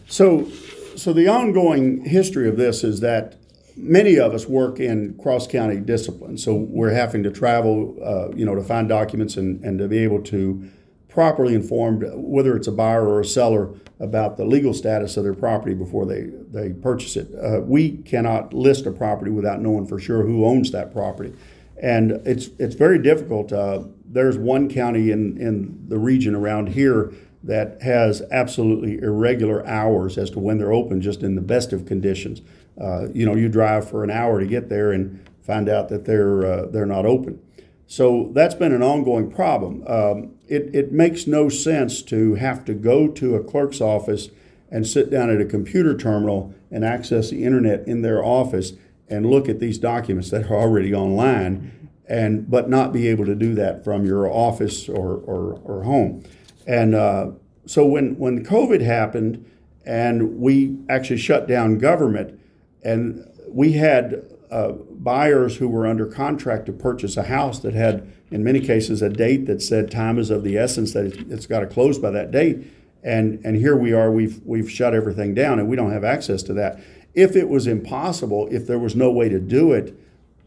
So, 0.07 0.49
so 0.95 1.13
the 1.13 1.27
ongoing 1.27 2.05
history 2.05 2.47
of 2.47 2.57
this 2.57 2.83
is 2.83 2.99
that 3.01 3.35
many 3.75 4.19
of 4.19 4.33
us 4.33 4.45
work 4.47 4.79
in 4.79 5.17
cross 5.17 5.47
county 5.47 5.77
disciplines, 5.77 6.43
So 6.43 6.55
we're 6.55 6.93
having 6.93 7.23
to 7.23 7.31
travel, 7.31 7.97
uh, 8.03 8.35
you 8.35 8.45
know, 8.45 8.55
to 8.55 8.63
find 8.63 8.87
documents 8.87 9.37
and, 9.37 9.63
and 9.63 9.79
to 9.79 9.87
be 9.87 9.99
able 9.99 10.21
to 10.23 10.69
properly 11.07 11.53
informed, 11.53 12.05
whether 12.13 12.55
it's 12.55 12.67
a 12.67 12.71
buyer 12.71 13.05
or 13.05 13.19
a 13.19 13.25
seller, 13.25 13.73
about 13.99 14.37
the 14.37 14.45
legal 14.45 14.73
status 14.73 15.17
of 15.17 15.23
their 15.23 15.33
property 15.33 15.75
before 15.75 16.05
they, 16.05 16.29
they 16.51 16.73
purchase 16.73 17.15
it. 17.15 17.27
Uh, 17.35 17.59
we 17.61 17.97
cannot 17.97 18.53
list 18.53 18.85
a 18.85 18.91
property 18.91 19.29
without 19.29 19.61
knowing 19.61 19.85
for 19.85 19.99
sure 19.99 20.23
who 20.23 20.45
owns 20.45 20.71
that 20.71 20.91
property. 20.91 21.33
And 21.81 22.11
it's, 22.25 22.47
it's 22.59 22.75
very 22.75 22.99
difficult. 22.99 23.51
Uh, 23.51 23.83
there's 24.05 24.37
one 24.37 24.69
county 24.69 25.11
in, 25.11 25.37
in 25.37 25.85
the 25.87 25.97
region 25.97 26.33
around 26.33 26.69
here 26.69 27.13
that 27.43 27.81
has 27.81 28.21
absolutely 28.31 28.99
irregular 28.99 29.65
hours 29.65 30.17
as 30.17 30.29
to 30.31 30.39
when 30.39 30.57
they're 30.57 30.73
open, 30.73 31.01
just 31.01 31.23
in 31.23 31.35
the 31.35 31.41
best 31.41 31.73
of 31.73 31.85
conditions. 31.85 32.41
Uh, 32.79 33.07
you 33.13 33.25
know, 33.25 33.35
you 33.35 33.49
drive 33.49 33.89
for 33.89 34.03
an 34.03 34.11
hour 34.11 34.39
to 34.39 34.45
get 34.45 34.69
there 34.69 34.91
and 34.91 35.27
find 35.41 35.67
out 35.67 35.89
that 35.89 36.05
they're, 36.05 36.45
uh, 36.45 36.65
they're 36.67 36.85
not 36.85 37.05
open. 37.05 37.41
So 37.87 38.29
that's 38.33 38.55
been 38.55 38.71
an 38.71 38.83
ongoing 38.83 39.29
problem. 39.29 39.83
Um, 39.87 40.35
it, 40.47 40.73
it 40.73 40.91
makes 40.91 41.27
no 41.27 41.49
sense 41.49 42.01
to 42.03 42.35
have 42.35 42.63
to 42.65 42.73
go 42.73 43.07
to 43.09 43.35
a 43.35 43.43
clerk's 43.43 43.81
office 43.81 44.29
and 44.69 44.87
sit 44.87 45.09
down 45.09 45.29
at 45.29 45.41
a 45.41 45.45
computer 45.45 45.97
terminal 45.97 46.53
and 46.71 46.85
access 46.85 47.29
the 47.29 47.43
internet 47.43 47.85
in 47.87 48.01
their 48.01 48.23
office 48.23 48.73
and 49.09 49.25
look 49.25 49.49
at 49.49 49.59
these 49.59 49.77
documents 49.77 50.29
that 50.29 50.49
are 50.49 50.55
already 50.55 50.93
online 50.93 51.89
and 52.07 52.49
but 52.49 52.69
not 52.69 52.93
be 52.93 53.07
able 53.07 53.25
to 53.25 53.35
do 53.35 53.53
that 53.55 53.83
from 53.83 54.05
your 54.05 54.29
office 54.29 54.87
or, 54.87 55.15
or, 55.15 55.59
or 55.65 55.83
home. 55.83 56.23
And 56.67 56.95
uh, 56.95 57.31
so 57.65 57.85
when, 57.85 58.17
when 58.17 58.45
COVID 58.45 58.81
happened 58.81 59.45
and 59.85 60.39
we 60.39 60.77
actually 60.89 61.17
shut 61.17 61.47
down 61.47 61.77
government 61.77 62.39
and 62.83 63.27
we 63.49 63.73
had 63.73 64.23
uh, 64.51 64.73
buyers 64.91 65.57
who 65.57 65.67
were 65.67 65.87
under 65.87 66.05
contract 66.05 66.65
to 66.65 66.73
purchase 66.73 67.17
a 67.17 67.23
house 67.23 67.59
that 67.59 67.73
had, 67.73 68.11
in 68.29 68.43
many 68.43 68.59
cases, 68.59 69.01
a 69.01 69.09
date 69.09 69.45
that 69.45 69.61
said 69.61 69.89
time 69.89 70.19
is 70.19 70.29
of 70.29 70.43
the 70.43 70.57
essence, 70.57 70.93
that 70.93 71.05
it's, 71.05 71.17
it's 71.29 71.45
got 71.45 71.61
to 71.61 71.67
close 71.67 71.97
by 71.97 72.11
that 72.11 72.31
date. 72.31 72.67
And, 73.03 73.43
and 73.45 73.55
here 73.55 73.75
we 73.75 73.93
are, 73.93 74.11
we've, 74.11 74.41
we've 74.45 74.69
shut 74.69 74.93
everything 74.93 75.33
down 75.33 75.57
and 75.57 75.67
we 75.67 75.75
don't 75.75 75.91
have 75.91 76.03
access 76.03 76.43
to 76.43 76.53
that. 76.53 76.79
If 77.13 77.35
it 77.35 77.49
was 77.49 77.67
impossible, 77.67 78.47
if 78.51 78.67
there 78.67 78.79
was 78.79 78.95
no 78.95 79.11
way 79.11 79.29
to 79.29 79.39
do 79.39 79.71
it, 79.71 79.97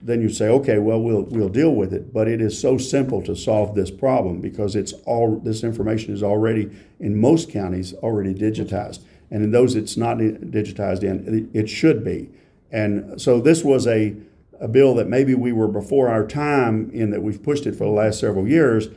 then 0.05 0.21
you 0.21 0.29
say, 0.29 0.49
okay, 0.49 0.79
well, 0.79 1.01
we'll, 1.01 1.23
we'll 1.23 1.49
deal 1.49 1.75
with 1.75 1.95
it. 1.95 2.13
But 2.13 2.29
it 2.29 2.43
is 2.43 2.61
so 2.61 2.77
simple 2.77 3.23
to 3.23 3.35
solve 3.35 3.75
this 3.75 3.91
problem 3.91 4.43
because 4.43 4.77
it's 4.77 4.93
all, 5.07 5.41
this 5.43 5.65
information 5.65 6.13
is 6.13 6.23
already, 6.23 6.71
in 7.01 7.19
most 7.19 7.51
counties, 7.51 7.95
already 7.95 8.35
digitized. 8.35 9.03
And 9.31 9.43
in 9.43 9.51
those 9.51 9.75
it's 9.75 9.97
not 9.97 10.19
digitized 10.19 11.03
in, 11.03 11.51
it 11.55 11.71
should 11.71 12.05
be. 12.05 12.29
And 12.71 13.19
so 13.21 13.41
this 13.41 13.65
was 13.65 13.87
a, 13.87 14.15
a 14.61 14.69
bill 14.69 14.95
that 14.97 15.09
maybe 15.09 15.35
we 15.35 15.53
were 15.53 15.69
before 15.69 16.09
our 16.09 16.27
time 16.27 16.91
in 16.93 17.11
that 17.11 17.23
we've 17.23 17.43
pushed 17.43 17.67
it 17.67 17.73
for 17.73 17.85
the 17.85 17.91
last 17.91 18.21
several 18.21 18.47
years, 18.47 18.89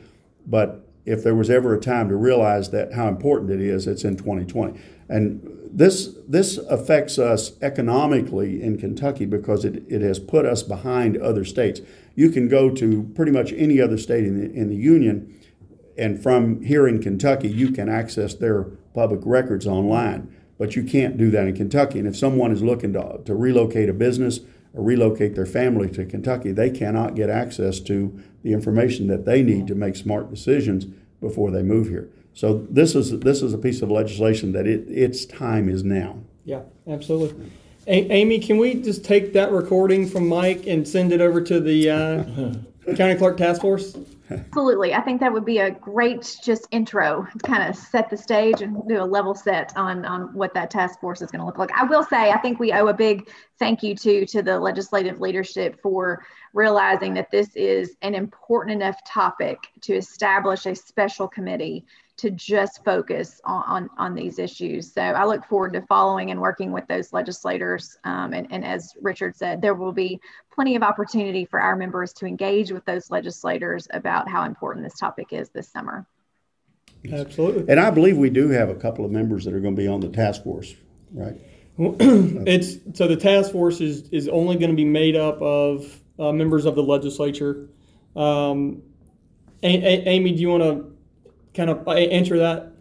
but 0.46 0.84
if 1.06 1.24
there 1.24 1.34
was 1.34 1.48
ever 1.48 1.74
a 1.74 1.80
time 1.80 2.10
to 2.10 2.16
realize 2.16 2.70
that 2.70 2.92
how 2.92 3.08
important 3.08 3.50
it 3.50 3.62
is, 3.62 3.86
it's 3.86 4.04
in 4.04 4.16
2020. 4.16 4.78
And 5.08 5.42
this 5.70 6.16
this 6.26 6.58
affects 6.58 7.18
us 7.18 7.52
economically 7.62 8.62
in 8.62 8.78
Kentucky 8.78 9.26
because 9.26 9.64
it, 9.64 9.84
it 9.88 10.02
has 10.02 10.18
put 10.18 10.44
us 10.44 10.62
behind 10.62 11.16
other 11.16 11.44
states. 11.44 11.80
You 12.14 12.30
can 12.30 12.48
go 12.48 12.70
to 12.70 13.10
pretty 13.14 13.32
much 13.32 13.52
any 13.52 13.80
other 13.80 13.96
state 13.96 14.24
in 14.24 14.38
the, 14.38 14.52
in 14.52 14.68
the 14.68 14.76
union, 14.76 15.34
and 15.96 16.22
from 16.22 16.62
here 16.62 16.86
in 16.86 17.02
Kentucky, 17.02 17.48
you 17.48 17.70
can 17.70 17.88
access 17.88 18.34
their 18.34 18.64
public 18.94 19.20
records 19.24 19.66
online 19.66 20.34
but 20.58 20.74
you 20.74 20.82
can't 20.82 21.16
do 21.16 21.30
that 21.30 21.46
in 21.46 21.54
Kentucky. 21.54 22.00
And 22.00 22.08
if 22.08 22.16
someone 22.16 22.50
is 22.50 22.62
looking 22.62 22.92
to, 22.94 23.20
to 23.24 23.34
relocate 23.34 23.88
a 23.88 23.94
business 23.94 24.40
or 24.74 24.82
relocate 24.82 25.36
their 25.36 25.46
family 25.46 25.88
to 25.90 26.04
Kentucky, 26.04 26.52
they 26.52 26.68
cannot 26.68 27.14
get 27.14 27.30
access 27.30 27.80
to 27.80 28.20
the 28.42 28.52
information 28.52 29.06
that 29.06 29.24
they 29.24 29.42
need 29.42 29.68
to 29.68 29.74
make 29.74 29.96
smart 29.96 30.28
decisions 30.30 30.84
before 31.20 31.50
they 31.50 31.62
move 31.62 31.88
here. 31.88 32.10
So 32.38 32.64
this 32.70 32.94
is 32.94 33.18
this 33.18 33.42
is 33.42 33.52
a 33.52 33.58
piece 33.58 33.82
of 33.82 33.90
legislation 33.90 34.52
that 34.52 34.64
it, 34.64 34.88
its 34.88 35.26
time 35.26 35.68
is 35.68 35.82
now. 35.82 36.20
Yeah, 36.44 36.60
absolutely. 36.86 37.50
A- 37.88 38.12
Amy, 38.12 38.38
can 38.38 38.58
we 38.58 38.74
just 38.74 39.04
take 39.04 39.32
that 39.32 39.50
recording 39.50 40.06
from 40.06 40.28
Mike 40.28 40.68
and 40.68 40.86
send 40.86 41.12
it 41.12 41.20
over 41.20 41.40
to 41.40 41.58
the 41.58 41.90
uh, 41.90 42.94
county 42.94 43.16
clerk 43.16 43.38
task 43.38 43.60
force? 43.60 43.98
Absolutely. 44.30 44.94
I 44.94 45.00
think 45.00 45.18
that 45.20 45.32
would 45.32 45.44
be 45.44 45.58
a 45.58 45.72
great 45.72 46.38
just 46.44 46.68
intro 46.70 47.26
to 47.32 47.38
kind 47.40 47.68
of 47.68 47.74
set 47.74 48.08
the 48.08 48.16
stage 48.16 48.62
and 48.62 48.86
do 48.86 49.02
a 49.02 49.04
level 49.04 49.34
set 49.34 49.76
on, 49.76 50.04
on 50.04 50.32
what 50.32 50.54
that 50.54 50.70
task 50.70 51.00
force 51.00 51.20
is 51.22 51.32
going 51.32 51.40
to 51.40 51.46
look 51.46 51.58
like. 51.58 51.72
I 51.72 51.82
will 51.86 52.04
say, 52.04 52.30
I 52.30 52.38
think 52.38 52.60
we 52.60 52.72
owe 52.72 52.86
a 52.86 52.94
big 52.94 53.30
thank 53.58 53.82
you 53.82 53.96
to, 53.96 54.26
to 54.26 54.42
the 54.42 54.60
legislative 54.60 55.20
leadership 55.20 55.80
for 55.82 56.24
realizing 56.52 57.14
that 57.14 57.32
this 57.32 57.56
is 57.56 57.96
an 58.02 58.14
important 58.14 58.80
enough 58.80 59.02
topic 59.04 59.58
to 59.80 59.94
establish 59.94 60.66
a 60.66 60.74
special 60.76 61.26
committee 61.26 61.84
to 62.18 62.30
just 62.30 62.84
focus 62.84 63.40
on, 63.44 63.62
on, 63.66 63.90
on, 63.96 64.14
these 64.14 64.40
issues. 64.40 64.92
So 64.92 65.00
I 65.00 65.24
look 65.24 65.44
forward 65.44 65.72
to 65.74 65.82
following 65.82 66.32
and 66.32 66.40
working 66.40 66.72
with 66.72 66.86
those 66.88 67.12
legislators. 67.12 67.96
Um, 68.02 68.34
and, 68.34 68.48
and 68.50 68.64
as 68.64 68.92
Richard 69.00 69.36
said, 69.36 69.62
there 69.62 69.74
will 69.74 69.92
be 69.92 70.20
plenty 70.52 70.74
of 70.74 70.82
opportunity 70.82 71.44
for 71.44 71.60
our 71.60 71.76
members 71.76 72.12
to 72.14 72.26
engage 72.26 72.72
with 72.72 72.84
those 72.84 73.10
legislators 73.10 73.86
about 73.92 74.28
how 74.28 74.44
important 74.44 74.84
this 74.84 74.98
topic 74.98 75.28
is 75.32 75.48
this 75.50 75.68
summer. 75.68 76.06
Absolutely. 77.10 77.70
And 77.70 77.78
I 77.78 77.90
believe 77.90 78.16
we 78.16 78.30
do 78.30 78.48
have 78.48 78.68
a 78.68 78.74
couple 78.74 79.04
of 79.04 79.12
members 79.12 79.44
that 79.44 79.54
are 79.54 79.60
going 79.60 79.76
to 79.76 79.80
be 79.80 79.86
on 79.86 80.00
the 80.00 80.08
task 80.08 80.42
force, 80.42 80.74
right? 81.12 81.36
it's 81.78 82.78
so 82.98 83.06
the 83.06 83.16
task 83.16 83.52
force 83.52 83.80
is, 83.80 84.08
is 84.08 84.28
only 84.28 84.56
going 84.56 84.70
to 84.70 84.76
be 84.76 84.84
made 84.84 85.14
up 85.14 85.40
of 85.40 86.00
uh, 86.18 86.32
members 86.32 86.66
of 86.66 86.74
the 86.74 86.82
legislature. 86.82 87.68
Um, 88.16 88.82
a- 89.62 89.76
a- 89.76 90.08
Amy, 90.08 90.32
do 90.32 90.40
you 90.40 90.48
want 90.48 90.64
to 90.64 90.87
kind 91.58 91.70
of 91.70 91.86
answer 91.88 92.38
that? 92.38 92.72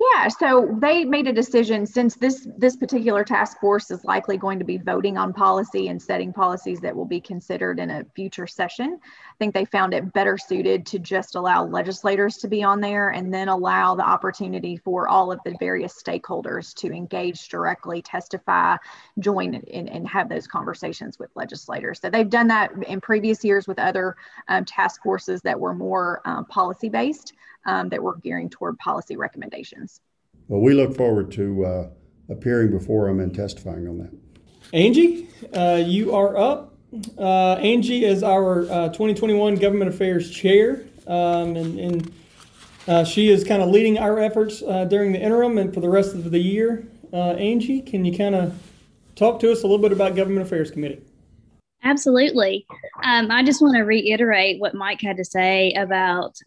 Yeah, 0.00 0.28
so 0.28 0.76
they 0.80 1.04
made 1.04 1.28
a 1.28 1.32
decision 1.32 1.86
since 1.86 2.16
this 2.16 2.48
this 2.58 2.76
particular 2.76 3.22
task 3.22 3.60
force 3.60 3.90
is 3.90 4.04
likely 4.04 4.36
going 4.36 4.58
to 4.58 4.64
be 4.64 4.78
voting 4.78 5.16
on 5.16 5.32
policy 5.32 5.88
and 5.88 6.00
setting 6.00 6.32
policies 6.32 6.80
that 6.80 6.96
will 6.96 7.04
be 7.04 7.20
considered 7.20 7.78
in 7.78 7.90
a 7.90 8.04
future 8.16 8.46
session. 8.46 8.98
I 9.42 9.44
think 9.44 9.54
they 9.54 9.64
found 9.64 9.92
it 9.92 10.12
better 10.12 10.38
suited 10.38 10.86
to 10.86 11.00
just 11.00 11.34
allow 11.34 11.66
legislators 11.66 12.36
to 12.36 12.48
be 12.48 12.62
on 12.62 12.80
there 12.80 13.08
and 13.08 13.34
then 13.34 13.48
allow 13.48 13.96
the 13.96 14.08
opportunity 14.08 14.76
for 14.76 15.08
all 15.08 15.32
of 15.32 15.40
the 15.44 15.56
various 15.58 16.00
stakeholders 16.00 16.72
to 16.74 16.92
engage 16.92 17.48
directly, 17.48 18.02
testify, 18.02 18.76
join, 19.18 19.56
and, 19.56 19.88
and 19.88 20.06
have 20.06 20.28
those 20.28 20.46
conversations 20.46 21.18
with 21.18 21.28
legislators. 21.34 21.98
So 22.00 22.08
they've 22.08 22.30
done 22.30 22.46
that 22.46 22.70
in 22.86 23.00
previous 23.00 23.44
years 23.44 23.66
with 23.66 23.80
other 23.80 24.14
um, 24.46 24.64
task 24.64 25.02
forces 25.02 25.42
that 25.42 25.58
were 25.58 25.74
more 25.74 26.22
um, 26.24 26.44
policy 26.44 26.88
based 26.88 27.32
um, 27.66 27.88
that 27.88 28.00
we're 28.00 28.18
gearing 28.18 28.48
toward 28.48 28.78
policy 28.78 29.16
recommendations. 29.16 30.00
Well, 30.46 30.60
we 30.60 30.72
look 30.72 30.96
forward 30.96 31.32
to 31.32 31.64
uh, 31.64 31.88
appearing 32.28 32.70
before 32.70 33.08
them 33.08 33.18
and 33.18 33.34
testifying 33.34 33.88
on 33.88 33.98
that. 33.98 34.12
Angie, 34.72 35.26
uh, 35.52 35.82
you 35.84 36.14
are 36.14 36.36
up. 36.36 36.71
Uh, 37.18 37.54
Angie 37.54 38.04
is 38.04 38.22
our 38.22 38.62
uh, 38.70 38.88
2021 38.88 39.56
Government 39.56 39.92
Affairs 39.92 40.30
Chair, 40.30 40.84
um, 41.06 41.56
and, 41.56 41.78
and 41.78 42.12
uh, 42.86 43.04
she 43.04 43.30
is 43.30 43.44
kind 43.44 43.62
of 43.62 43.70
leading 43.70 43.98
our 43.98 44.18
efforts 44.18 44.62
uh, 44.62 44.84
during 44.84 45.12
the 45.12 45.20
interim 45.20 45.58
and 45.58 45.72
for 45.72 45.80
the 45.80 45.88
rest 45.88 46.14
of 46.14 46.30
the 46.30 46.38
year. 46.38 46.86
Angie, 47.12 47.82
can 47.82 48.04
you 48.04 48.16
kind 48.16 48.34
of 48.34 48.58
talk 49.16 49.38
to 49.40 49.52
us 49.52 49.62
a 49.62 49.66
little 49.66 49.82
bit 49.82 49.92
about 49.92 50.16
Government 50.16 50.46
Affairs 50.46 50.70
Committee? 50.70 51.02
Absolutely. 51.84 52.66
Um, 53.02 53.30
I 53.30 53.42
just 53.42 53.60
want 53.60 53.76
to 53.76 53.82
reiterate 53.82 54.60
what 54.60 54.74
Mike 54.74 55.00
had 55.00 55.16
to 55.16 55.24
say 55.24 55.72
about 55.72 56.38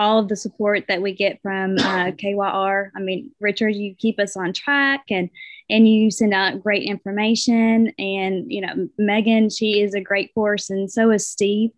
all 0.00 0.18
of 0.18 0.28
the 0.28 0.36
support 0.36 0.86
that 0.88 1.02
we 1.02 1.14
get 1.14 1.40
from 1.42 1.76
uh, 1.78 2.10
KYR. 2.12 2.90
I 2.96 3.00
mean, 3.00 3.30
Richard, 3.38 3.76
you 3.76 3.94
keep 3.94 4.18
us 4.18 4.36
on 4.36 4.52
track 4.52 5.04
and 5.10 5.30
and 5.70 5.88
you 5.88 6.10
send 6.10 6.34
out 6.34 6.62
great 6.62 6.82
information. 6.82 7.92
And 7.98 8.50
you 8.50 8.60
know, 8.60 8.88
Megan, 8.98 9.48
she 9.50 9.80
is 9.80 9.94
a 9.94 10.00
great 10.00 10.32
force, 10.34 10.68
and 10.68 10.90
so 10.90 11.10
is 11.10 11.26
Steve. 11.26 11.70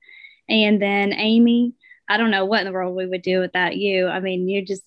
And 0.48 0.82
then 0.82 1.12
Amy, 1.12 1.74
I 2.08 2.16
don't 2.16 2.30
know 2.30 2.44
what 2.44 2.60
in 2.60 2.66
the 2.66 2.72
world 2.72 2.96
we 2.96 3.06
would 3.06 3.22
do 3.22 3.40
without 3.40 3.76
you. 3.76 4.08
I 4.08 4.20
mean, 4.20 4.48
you 4.48 4.64
just 4.64 4.82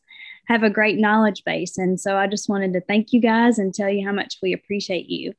have 0.48 0.64
a 0.64 0.70
great 0.70 0.98
knowledge 0.98 1.44
base, 1.46 1.78
and 1.78 2.00
so 2.00 2.18
I 2.18 2.28
just 2.28 2.50
wanted 2.50 2.74
to 2.74 2.82
thank 2.82 3.14
you 3.14 3.22
guys 3.22 3.60
and 3.60 3.74
tell 3.74 3.90
you 3.90 4.06
how 4.06 4.14
much 4.14 4.38
we 4.42 4.54
appreciate 4.54 5.08
you. 5.08 5.34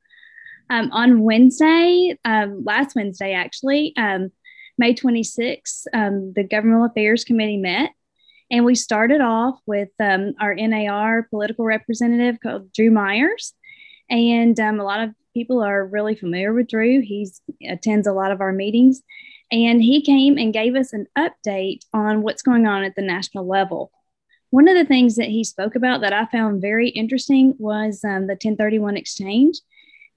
Um, 0.71 0.91
on 0.93 1.21
Wednesday, 1.21 2.19
um, 2.25 2.65
last 2.65 2.97
Wednesday 2.97 3.33
actually. 3.33 3.93
Um, 3.97 4.31
May 4.79 4.93
26th, 4.93 5.87
um, 5.95 6.35
the 6.35 6.45
Governmental 6.45 6.85
Affairs 6.85 7.25
Committee 7.25 7.57
met, 7.57 7.93
and 8.51 8.65
we 8.65 8.75
started 8.75 9.21
off 9.21 9.59
with 9.67 9.89
um, 9.99 10.35
our 10.41 10.55
NAR 10.55 11.25
political 11.25 11.65
representative 11.65 12.39
called 12.41 12.73
Drew 12.73 12.91
Myers. 12.91 13.55
And 14.09 14.59
um, 14.61 14.81
a 14.81 14.85
lot 14.85 15.01
of 15.03 15.15
people 15.35 15.63
are 15.63 15.87
really 15.87 16.15
familiar 16.15 16.53
with 16.53 16.69
Drew. 16.69 17.01
He 17.01 17.29
attends 17.69 18.07
a 18.07 18.13
lot 18.13 18.33
of 18.33 18.41
our 18.41 18.53
meetings, 18.53 19.03
and 19.51 19.83
he 19.83 20.03
came 20.03 20.39
and 20.39 20.53
gave 20.53 20.75
us 20.75 20.93
an 20.93 21.07
update 21.17 21.81
on 21.93 22.23
what's 22.23 22.43
going 22.43 22.67
on 22.67 22.85
at 22.85 22.95
the 22.95 23.03
national 23.03 23.47
level. 23.47 23.91
One 24.51 24.69
of 24.69 24.77
the 24.77 24.85
things 24.85 25.17
that 25.17 25.29
he 25.29 25.45
spoke 25.45 25.75
about 25.75 26.01
that 26.01 26.13
I 26.13 26.27
found 26.27 26.63
very 26.63 26.89
interesting 26.89 27.55
was 27.59 28.05
um, 28.05 28.23
the 28.27 28.35
1031 28.35 28.97
exchange 28.97 29.59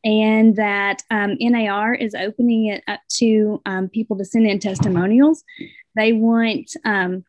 and 0.03 0.55
that 0.55 1.03
um, 1.11 1.35
NAR 1.39 1.93
is 1.93 2.15
opening 2.15 2.67
it 2.67 2.83
up 2.87 3.01
to 3.17 3.61
um, 3.65 3.89
people 3.89 4.17
to 4.17 4.25
send 4.25 4.47
in 4.47 4.59
testimonials. 4.59 5.43
They 5.95 6.13
want 6.13 6.71
um, 6.85 7.25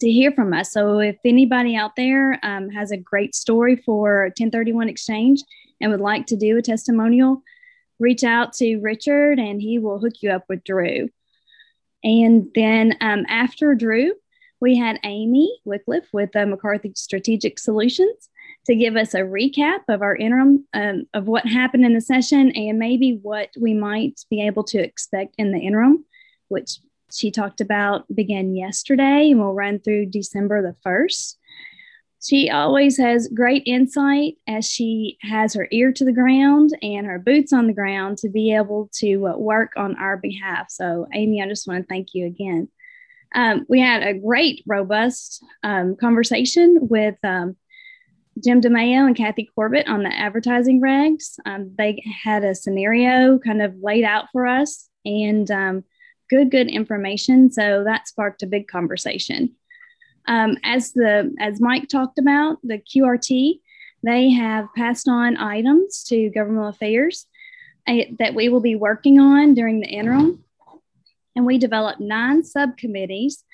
to 0.00 0.10
hear 0.10 0.32
from 0.32 0.52
us. 0.52 0.72
So 0.72 1.00
if 1.00 1.16
anybody 1.24 1.74
out 1.76 1.96
there 1.96 2.38
um, 2.42 2.70
has 2.70 2.90
a 2.90 2.96
great 2.96 3.34
story 3.34 3.76
for 3.76 4.24
1031 4.36 4.88
exchange 4.88 5.42
and 5.80 5.90
would 5.90 6.00
like 6.00 6.26
to 6.26 6.36
do 6.36 6.56
a 6.56 6.62
testimonial, 6.62 7.42
reach 7.98 8.24
out 8.24 8.52
to 8.54 8.78
Richard 8.78 9.38
and 9.38 9.60
he 9.60 9.78
will 9.78 9.98
hook 9.98 10.14
you 10.20 10.30
up 10.30 10.44
with 10.48 10.64
Drew. 10.64 11.08
And 12.02 12.48
then 12.54 12.96
um, 13.00 13.24
after 13.28 13.74
Drew, 13.74 14.14
we 14.60 14.76
had 14.76 15.00
Amy 15.04 15.58
Wycliffe 15.64 16.08
with 16.12 16.34
uh, 16.36 16.46
McCarthy 16.46 16.92
Strategic 16.94 17.58
Solutions 17.58 18.28
to 18.66 18.74
give 18.74 18.96
us 18.96 19.14
a 19.14 19.20
recap 19.20 19.80
of 19.88 20.02
our 20.02 20.14
interim 20.14 20.66
um, 20.74 21.06
of 21.14 21.26
what 21.26 21.46
happened 21.46 21.84
in 21.84 21.94
the 21.94 22.00
session 22.00 22.50
and 22.52 22.78
maybe 22.78 23.18
what 23.22 23.48
we 23.58 23.72
might 23.72 24.20
be 24.28 24.46
able 24.46 24.64
to 24.64 24.78
expect 24.78 25.34
in 25.38 25.52
the 25.52 25.58
interim, 25.58 26.04
which 26.48 26.78
she 27.12 27.30
talked 27.30 27.60
about 27.60 28.04
began 28.14 28.54
yesterday 28.54 29.30
and 29.30 29.40
will 29.40 29.54
run 29.54 29.78
through 29.78 30.06
December 30.06 30.62
the 30.62 30.76
1st. 30.88 31.36
She 32.22 32.50
always 32.50 32.98
has 32.98 33.28
great 33.28 33.62
insight 33.64 34.34
as 34.46 34.68
she 34.68 35.16
has 35.22 35.54
her 35.54 35.66
ear 35.70 35.90
to 35.92 36.04
the 36.04 36.12
ground 36.12 36.76
and 36.82 37.06
her 37.06 37.18
boots 37.18 37.52
on 37.52 37.66
the 37.66 37.72
ground 37.72 38.18
to 38.18 38.28
be 38.28 38.54
able 38.54 38.90
to 38.96 39.28
uh, 39.28 39.38
work 39.38 39.72
on 39.76 39.96
our 39.96 40.18
behalf. 40.18 40.70
So, 40.70 41.06
Amy, 41.14 41.42
I 41.42 41.48
just 41.48 41.66
want 41.66 41.82
to 41.82 41.88
thank 41.88 42.08
you 42.12 42.26
again. 42.26 42.68
Um, 43.34 43.64
we 43.68 43.80
had 43.80 44.02
a 44.02 44.12
great, 44.12 44.62
robust 44.66 45.42
um, 45.62 45.96
conversation 45.96 46.78
with 46.82 47.16
um, 47.24 47.56
Jim 48.42 48.60
DeMayo 48.60 49.06
and 49.06 49.16
Kathy 49.16 49.48
Corbett 49.54 49.88
on 49.88 50.02
the 50.02 50.14
advertising 50.14 50.82
regs. 50.82 51.38
Um, 51.46 51.74
they 51.78 52.02
had 52.22 52.44
a 52.44 52.54
scenario 52.54 53.38
kind 53.38 53.62
of 53.62 53.74
laid 53.80 54.04
out 54.04 54.26
for 54.32 54.46
us 54.46 54.88
and 55.06 55.50
um, 55.50 55.84
good, 56.28 56.50
good 56.50 56.68
information. 56.68 57.50
So 57.50 57.84
that 57.84 58.08
sparked 58.08 58.42
a 58.42 58.46
big 58.46 58.68
conversation. 58.68 59.56
Um, 60.26 60.56
as 60.62 60.92
the 60.92 61.34
as 61.40 61.60
Mike 61.60 61.88
talked 61.88 62.18
about, 62.18 62.58
the 62.62 62.78
QRT, 62.78 63.60
they 64.02 64.30
have 64.30 64.68
passed 64.76 65.08
on 65.08 65.36
items 65.36 66.04
to 66.04 66.30
governmental 66.30 66.68
affairs 66.68 67.26
uh, 67.86 68.02
that 68.18 68.34
we 68.34 68.48
will 68.48 68.60
be 68.60 68.76
working 68.76 69.18
on 69.18 69.54
during 69.54 69.80
the 69.80 69.88
interim. 69.88 70.44
And 71.36 71.46
we 71.46 71.58
developed 71.58 72.00
nine 72.00 72.44
subcommittees. 72.44 73.44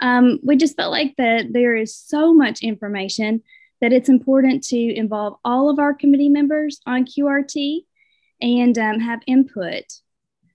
Um, 0.00 0.40
we 0.42 0.56
just 0.56 0.76
felt 0.76 0.92
like 0.92 1.14
that 1.16 1.52
there 1.52 1.76
is 1.76 1.94
so 1.94 2.34
much 2.34 2.62
information 2.62 3.42
that 3.80 3.92
it's 3.92 4.08
important 4.08 4.62
to 4.64 4.76
involve 4.76 5.36
all 5.44 5.68
of 5.68 5.78
our 5.78 5.92
committee 5.92 6.28
members 6.28 6.80
on 6.86 7.04
QRT 7.04 7.84
and 8.40 8.78
um, 8.78 9.00
have 9.00 9.20
input. 9.26 9.84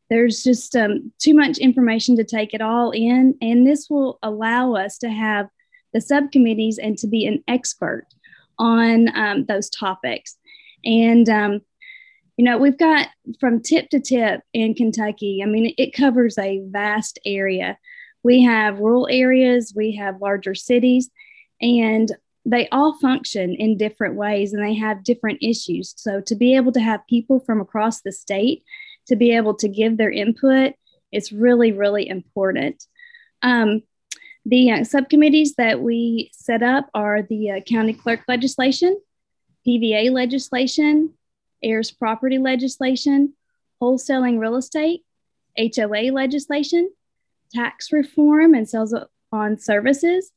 There's 0.10 0.44
just 0.44 0.76
um, 0.76 1.12
too 1.20 1.36
much 1.36 1.60
information 1.60 2.16
to 2.18 2.24
take 2.24 2.54
it 2.54 2.62
all 2.62 2.92
in, 2.92 3.36
and 3.42 3.68
this 3.68 3.90
will 3.90 4.18
allow 4.24 4.74
us 4.74 4.98
to 5.00 5.10
have 5.10 5.50
the 5.94 6.02
subcommittees 6.02 6.78
and 6.78 6.98
to 6.98 7.08
be 7.08 7.26
an 7.26 7.44
expert 7.48 8.06
on 8.58 9.16
um, 9.18 9.46
those 9.46 9.70
topics. 9.70 10.38
And, 10.86 11.28
um, 11.30 11.62
you 12.38 12.46
know, 12.46 12.58
we've 12.58 12.78
got 12.78 13.08
from 13.40 13.62
tip 13.62 13.90
to 13.90 14.00
tip 14.00 14.42
in 14.54 14.74
Kentucky, 14.74 15.42
I 15.44 15.46
mean, 15.46 15.74
it 15.78 15.94
covers 15.94 16.38
a 16.38 16.62
vast 16.66 17.20
area. 17.26 17.78
We 18.24 18.44
have 18.44 18.80
rural 18.80 19.08
areas, 19.10 19.74
we 19.76 19.96
have 19.96 20.22
larger 20.22 20.56
cities, 20.56 21.10
and 21.62 22.12
they 22.46 22.68
all 22.70 22.98
function 23.00 23.54
in 23.56 23.78
different 23.78 24.16
ways 24.16 24.54
and 24.54 24.64
they 24.64 24.74
have 24.74 25.04
different 25.04 25.40
issues. 25.42 25.94
So 25.98 26.22
to 26.22 26.36
be 26.36 26.56
able 26.56 26.72
to 26.74 26.80
have 26.80 27.06
people 27.08 27.40
from 27.42 27.62
across 27.62 28.02
the 28.02 28.12
state 28.12 28.64
to 29.08 29.16
be 29.16 29.36
able 29.36 29.56
to 29.56 29.68
give 29.68 29.98
their 29.98 30.12
input 30.12 30.74
is 31.12 31.32
really, 31.32 31.72
really 31.72 32.08
important. 32.08 32.86
Um, 33.42 33.84
the 34.50 34.72
uh, 34.72 34.84
subcommittees 34.84 35.54
that 35.56 35.80
we 35.80 36.32
set 36.34 36.64
up 36.64 36.90
are 36.96 37.22
the 37.22 37.52
uh, 37.52 37.60
county 37.62 37.94
clerk 37.94 38.22
legislation, 38.28 39.00
PVA 39.68 40.12
legislation, 40.12 41.14
heirs 41.62 41.92
property 41.92 42.40
legislation, 42.40 43.34
wholesaling 43.80 44.40
real 44.40 44.56
estate, 44.56 45.04
HOA 45.56 46.12
legislation, 46.12 46.92
tax 47.54 47.92
reform 47.92 48.56
and 48.56 48.68
sales 48.68 48.96
on 49.32 49.58
services, 49.60 50.32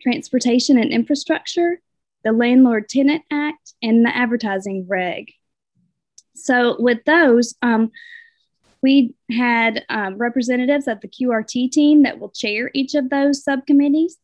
transportation 0.00 0.78
and 0.78 0.92
infrastructure, 0.92 1.80
the 2.22 2.32
Landlord 2.32 2.88
Tenant 2.88 3.24
Act, 3.32 3.74
and 3.82 4.06
the 4.06 4.16
advertising 4.16 4.86
reg. 4.88 5.32
So, 6.36 6.76
with 6.80 7.04
those, 7.04 7.56
um, 7.62 7.90
we 8.82 9.14
had 9.30 9.84
um, 9.88 10.16
representatives 10.16 10.88
of 10.88 11.00
the 11.00 11.08
QRT 11.08 11.70
team 11.70 12.02
that 12.04 12.18
will 12.18 12.30
chair 12.30 12.70
each 12.74 12.94
of 12.94 13.10
those 13.10 13.44
subcommittees, 13.44 14.16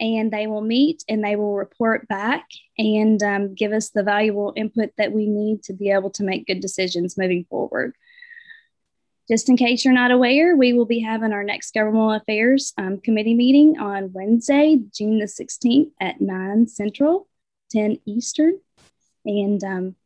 and 0.00 0.32
they 0.32 0.46
will 0.46 0.60
meet 0.60 1.04
and 1.08 1.22
they 1.22 1.36
will 1.36 1.56
report 1.56 2.08
back 2.08 2.46
and 2.78 3.22
um, 3.22 3.54
give 3.54 3.72
us 3.72 3.90
the 3.90 4.02
valuable 4.02 4.52
input 4.56 4.92
that 4.96 5.12
we 5.12 5.26
need 5.26 5.62
to 5.64 5.72
be 5.72 5.90
able 5.90 6.10
to 6.10 6.24
make 6.24 6.46
good 6.46 6.60
decisions 6.60 7.18
moving 7.18 7.44
forward. 7.50 7.94
Just 9.28 9.50
in 9.50 9.58
case 9.58 9.84
you're 9.84 9.92
not 9.92 10.10
aware, 10.10 10.56
we 10.56 10.72
will 10.72 10.86
be 10.86 11.00
having 11.00 11.34
our 11.34 11.44
next 11.44 11.74
Governmental 11.74 12.12
Affairs 12.12 12.72
um, 12.78 12.98
Committee 12.98 13.34
meeting 13.34 13.78
on 13.78 14.12
Wednesday, 14.14 14.78
June 14.94 15.18
the 15.18 15.26
16th 15.26 15.90
at 16.00 16.18
9 16.18 16.66
Central, 16.66 17.28
10 17.70 17.98
Eastern. 18.06 18.58
And 19.26 19.62
um, 19.62 19.96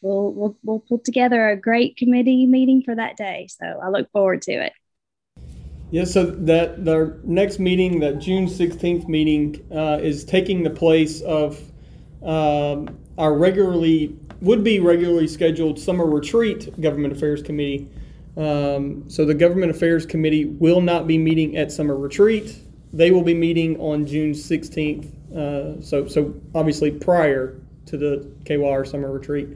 we'll, 0.00 0.32
we'll, 0.32 0.56
we'll 0.62 0.80
put 0.80 1.04
together 1.04 1.48
a 1.48 1.56
great 1.56 1.96
committee 1.96 2.46
meeting 2.46 2.82
for 2.82 2.94
that 2.94 3.16
day. 3.16 3.48
So 3.50 3.66
I 3.82 3.88
look 3.88 4.10
forward 4.12 4.42
to 4.42 4.52
it. 4.52 4.72
Yeah, 5.90 6.04
so 6.04 6.24
that 6.26 6.84
the 6.84 7.18
next 7.24 7.58
meeting, 7.58 7.98
that 8.00 8.20
June 8.20 8.46
16th 8.46 9.08
meeting, 9.08 9.66
uh, 9.74 9.98
is 10.00 10.24
taking 10.24 10.62
the 10.62 10.70
place 10.70 11.20
of 11.22 11.60
um, 12.22 12.96
our 13.18 13.34
regularly, 13.34 14.16
would 14.40 14.62
be 14.62 14.78
regularly 14.78 15.26
scheduled 15.26 15.80
summer 15.80 16.06
retreat 16.06 16.80
Government 16.80 17.12
Affairs 17.12 17.42
Committee. 17.42 17.88
Um, 18.36 19.10
so 19.10 19.24
the 19.24 19.34
Government 19.34 19.72
Affairs 19.72 20.06
Committee 20.06 20.44
will 20.44 20.80
not 20.80 21.08
be 21.08 21.18
meeting 21.18 21.56
at 21.56 21.72
summer 21.72 21.96
retreat. 21.96 22.56
They 22.92 23.10
will 23.10 23.24
be 23.24 23.34
meeting 23.34 23.76
on 23.80 24.06
June 24.06 24.30
16th. 24.30 25.12
Uh, 25.34 25.82
so, 25.82 26.06
so 26.06 26.34
obviously 26.54 26.92
prior 26.92 27.60
to 27.86 27.96
the 27.96 28.30
KYR 28.44 28.86
summer 28.86 29.10
retreat. 29.10 29.48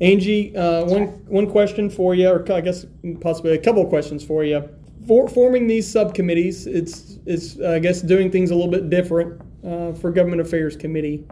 Angie, 0.00 0.54
uh, 0.56 0.84
one 0.84 1.06
one 1.26 1.50
question 1.50 1.88
for 1.88 2.14
you, 2.14 2.28
or 2.28 2.52
I 2.52 2.60
guess 2.60 2.84
possibly 3.20 3.52
a 3.52 3.58
couple 3.58 3.82
of 3.82 3.88
questions 3.88 4.22
for 4.22 4.44
you. 4.44 4.68
For 5.06 5.28
forming 5.28 5.66
these 5.66 5.90
subcommittees, 5.90 6.66
it's 6.66 7.18
it's 7.24 7.60
I 7.60 7.78
guess 7.78 8.02
doing 8.02 8.30
things 8.30 8.50
a 8.50 8.54
little 8.54 8.70
bit 8.70 8.90
different 8.90 9.40
uh, 9.64 9.92
for 9.94 10.10
Government 10.10 10.42
Affairs 10.42 10.76
Committee, 10.76 11.24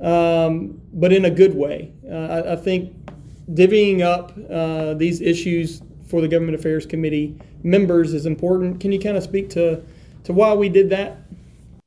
um, 0.00 0.80
but 0.92 1.12
in 1.12 1.24
a 1.24 1.30
good 1.30 1.54
way. 1.54 1.92
Uh, 2.10 2.14
I, 2.14 2.52
I, 2.52 2.56
think 2.56 2.94
divvying 3.54 4.02
up 4.02 4.36
uh, 4.50 4.94
these 4.94 5.22
issues 5.22 5.82
for 6.06 6.20
the 6.20 6.28
Government 6.28 6.58
Affairs 6.58 6.84
Committee 6.84 7.38
members 7.62 8.12
is 8.12 8.26
important. 8.26 8.78
Can 8.80 8.92
you 8.92 9.00
kind 9.00 9.16
of 9.16 9.22
speak 9.22 9.48
to 9.50 9.82
to 10.24 10.32
why 10.34 10.52
we 10.52 10.68
did 10.68 10.90
that? 10.90 11.21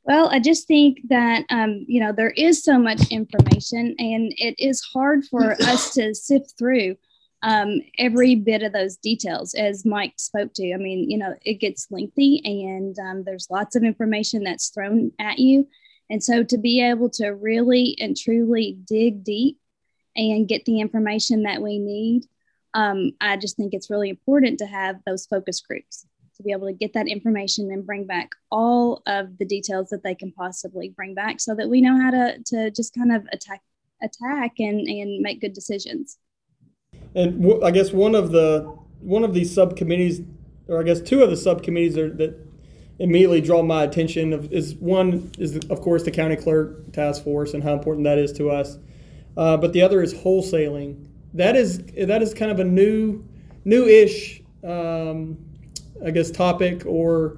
Well, 0.05 0.29
I 0.31 0.39
just 0.39 0.67
think 0.67 0.99
that, 1.09 1.45
um, 1.49 1.83
you 1.87 1.99
know, 1.99 2.11
there 2.11 2.29
is 2.29 2.63
so 2.63 2.77
much 2.77 3.09
information 3.09 3.95
and 3.97 4.31
it 4.37 4.55
is 4.59 4.81
hard 4.81 5.25
for 5.25 5.53
us 5.63 5.93
to 5.95 6.13
sift 6.13 6.53
through 6.57 6.95
um, 7.41 7.81
every 7.97 8.35
bit 8.35 8.61
of 8.61 8.71
those 8.71 8.97
details, 8.97 9.55
as 9.55 9.83
Mike 9.83 10.13
spoke 10.17 10.53
to. 10.55 10.73
I 10.73 10.77
mean, 10.77 11.09
you 11.09 11.17
know, 11.17 11.35
it 11.43 11.55
gets 11.55 11.87
lengthy 11.89 12.41
and 12.45 12.97
um, 12.99 13.23
there's 13.23 13.49
lots 13.49 13.75
of 13.75 13.83
information 13.83 14.43
that's 14.43 14.69
thrown 14.69 15.11
at 15.19 15.39
you. 15.39 15.67
And 16.09 16.23
so 16.23 16.43
to 16.43 16.57
be 16.57 16.83
able 16.83 17.09
to 17.11 17.29
really 17.29 17.97
and 17.99 18.15
truly 18.15 18.77
dig 18.85 19.23
deep 19.23 19.57
and 20.15 20.47
get 20.47 20.65
the 20.65 20.81
information 20.81 21.43
that 21.43 21.63
we 21.63 21.79
need, 21.79 22.27
um, 22.75 23.13
I 23.21 23.37
just 23.37 23.57
think 23.57 23.73
it's 23.73 23.89
really 23.89 24.09
important 24.09 24.59
to 24.59 24.67
have 24.67 24.97
those 25.05 25.25
focus 25.25 25.61
groups 25.61 26.05
to 26.35 26.43
be 26.43 26.51
able 26.51 26.67
to 26.67 26.73
get 26.73 26.93
that 26.93 27.07
information 27.07 27.71
and 27.71 27.85
bring 27.85 28.05
back 28.05 28.29
all 28.51 29.01
of 29.07 29.37
the 29.37 29.45
details 29.45 29.89
that 29.89 30.03
they 30.03 30.15
can 30.15 30.31
possibly 30.31 30.89
bring 30.89 31.13
back 31.13 31.39
so 31.39 31.55
that 31.55 31.69
we 31.69 31.81
know 31.81 31.99
how 31.99 32.11
to, 32.11 32.37
to 32.45 32.71
just 32.71 32.93
kind 32.93 33.11
of 33.11 33.25
attack 33.31 33.61
attack 34.01 34.53
and, 34.59 34.87
and 34.87 35.21
make 35.21 35.39
good 35.41 35.53
decisions. 35.53 36.17
And 37.15 37.41
w- 37.41 37.63
I 37.63 37.71
guess 37.71 37.91
one 37.91 38.15
of 38.15 38.31
the 38.31 38.61
one 38.99 39.23
of 39.23 39.33
these 39.33 39.53
subcommittees, 39.53 40.21
or 40.67 40.79
I 40.79 40.83
guess 40.83 40.99
two 40.99 41.23
of 41.23 41.29
the 41.29 41.37
subcommittees 41.37 41.97
are, 41.97 42.09
that 42.15 42.35
immediately 42.99 43.41
draw 43.41 43.61
my 43.61 43.83
attention 43.83 44.33
of, 44.33 44.51
is 44.51 44.75
one 44.75 45.31
is 45.37 45.57
of 45.69 45.81
course 45.81 46.03
the 46.03 46.11
county 46.11 46.35
clerk 46.35 46.91
task 46.91 47.23
force 47.23 47.53
and 47.53 47.63
how 47.63 47.73
important 47.73 48.03
that 48.03 48.17
is 48.17 48.33
to 48.33 48.49
us, 48.49 48.77
uh, 49.37 49.55
but 49.57 49.73
the 49.73 49.81
other 49.81 50.01
is 50.01 50.13
wholesaling. 50.13 51.07
That 51.33 51.55
is 51.55 51.79
that 51.97 52.21
is 52.21 52.33
kind 52.33 52.51
of 52.51 52.59
a 52.59 52.63
new 52.63 53.23
new-ish 53.63 54.41
um, 54.63 55.37
I 56.03 56.11
guess, 56.11 56.31
topic 56.31 56.85
or 56.85 57.37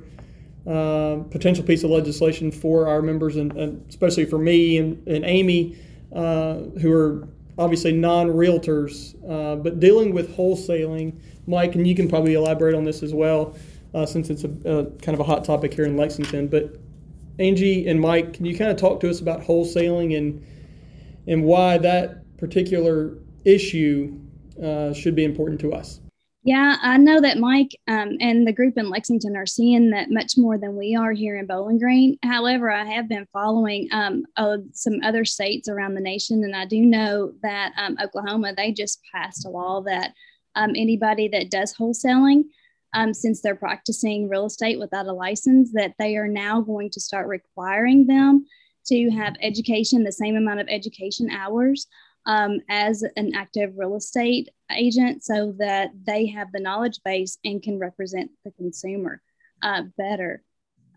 uh, 0.66 1.24
potential 1.30 1.64
piece 1.64 1.84
of 1.84 1.92
legislation 1.92 2.52
for 2.52 2.88
our 2.88 3.02
members, 3.02 3.38
and, 3.38 3.52
and 3.54 3.86
especially 3.90 4.26
for 4.26 4.38
me 4.38 4.78
and, 4.78 5.08
and 5.08 5.24
Amy, 5.26 5.78
uh, 6.14 6.56
who 6.82 6.92
are 6.92 7.28
obviously 7.58 7.92
non 7.92 8.28
realtors, 8.28 9.16
uh, 9.30 9.56
but 9.56 9.80
dealing 9.80 10.14
with 10.14 10.36
wholesaling. 10.36 11.20
Mike, 11.50 11.76
and 11.76 11.88
you 11.88 11.96
can 11.96 12.10
probably 12.10 12.34
elaborate 12.34 12.76
on 12.76 12.84
this 12.84 13.02
as 13.02 13.14
well, 13.14 13.56
uh, 13.94 14.06
since 14.06 14.30
it's 14.30 14.44
a, 14.44 14.50
a, 14.70 14.86
kind 15.02 15.14
of 15.14 15.22
a 15.22 15.24
hot 15.24 15.46
topic 15.46 15.74
here 15.74 15.86
in 15.86 15.96
Lexington. 15.96 16.48
But 16.48 16.76
Angie 17.40 17.88
and 17.88 18.00
Mike, 18.02 18.34
can 18.34 18.46
you 18.46 18.58
kind 18.58 18.70
of 18.70 18.78
talk 18.78 19.00
to 19.02 19.10
us 19.10 19.22
about 19.22 19.42
wholesaling 19.42 20.18
and 20.18 20.46
and 21.28 21.44
why 21.44 21.78
that 21.78 22.38
particular 22.38 23.18
issue 23.46 24.18
uh, 24.62 24.94
should 24.94 25.16
be 25.16 25.24
important 25.24 25.60
to 25.62 25.74
us? 25.74 26.00
Yeah, 26.48 26.78
I 26.82 26.96
know 26.96 27.20
that 27.20 27.40
Mike 27.40 27.78
um, 27.90 28.16
and 28.22 28.48
the 28.48 28.54
group 28.54 28.78
in 28.78 28.90
Lexington 28.90 29.36
are 29.36 29.46
seeing 29.46 29.90
that 29.90 30.10
much 30.10 30.38
more 30.38 30.58
than 30.58 30.78
we 30.78 30.96
are 30.96 31.12
here 31.12 31.36
in 31.36 31.46
Bowling 31.46 31.78
Green. 31.78 32.18
However, 32.24 32.72
I 32.72 32.86
have 32.86 33.10
been 33.10 33.28
following 33.34 33.90
um, 33.92 34.24
uh, 34.38 34.60
some 34.72 35.02
other 35.04 35.26
states 35.26 35.68
around 35.68 35.96
the 35.96 36.00
nation, 36.00 36.46
and 36.46 36.56
I 36.56 36.64
do 36.64 36.80
know 36.80 37.34
that 37.42 37.74
um, 37.78 37.98
Oklahoma 38.02 38.54
they 38.56 38.72
just 38.72 39.02
passed 39.14 39.46
a 39.46 39.50
law 39.50 39.82
that 39.82 40.14
um, 40.56 40.70
anybody 40.74 41.28
that 41.28 41.52
does 41.52 41.76
wholesaling, 41.76 42.44
um, 42.94 43.14
since 43.14 43.42
they're 43.42 43.54
practicing 43.54 44.30
real 44.30 44.46
estate 44.46 44.80
without 44.80 45.08
a 45.08 45.12
license, 45.12 45.74
that 45.74 45.96
they 46.00 46.16
are 46.16 46.30
now 46.30 46.62
going 46.62 46.90
to 46.92 47.02
start 47.02 47.28
requiring 47.28 48.08
them 48.08 48.46
to 48.86 49.10
have 49.10 49.36
education, 49.42 50.06
the 50.06 50.14
same 50.14 50.38
amount 50.38 50.62
of 50.62 50.68
education 50.70 51.30
hours 51.30 51.88
um, 52.28 52.60
as 52.70 53.04
an 53.16 53.34
active 53.36 53.72
real 53.78 53.96
estate 53.96 54.50
agent 54.76 55.24
so 55.24 55.54
that 55.58 55.92
they 56.06 56.28
have 56.28 56.52
the 56.52 56.60
knowledge 56.60 57.00
base 57.04 57.38
and 57.44 57.64
can 57.64 57.80
represent 57.80 58.30
the 58.44 58.52
consumer 58.52 59.22
uh, 59.64 59.84
better. 59.98 60.44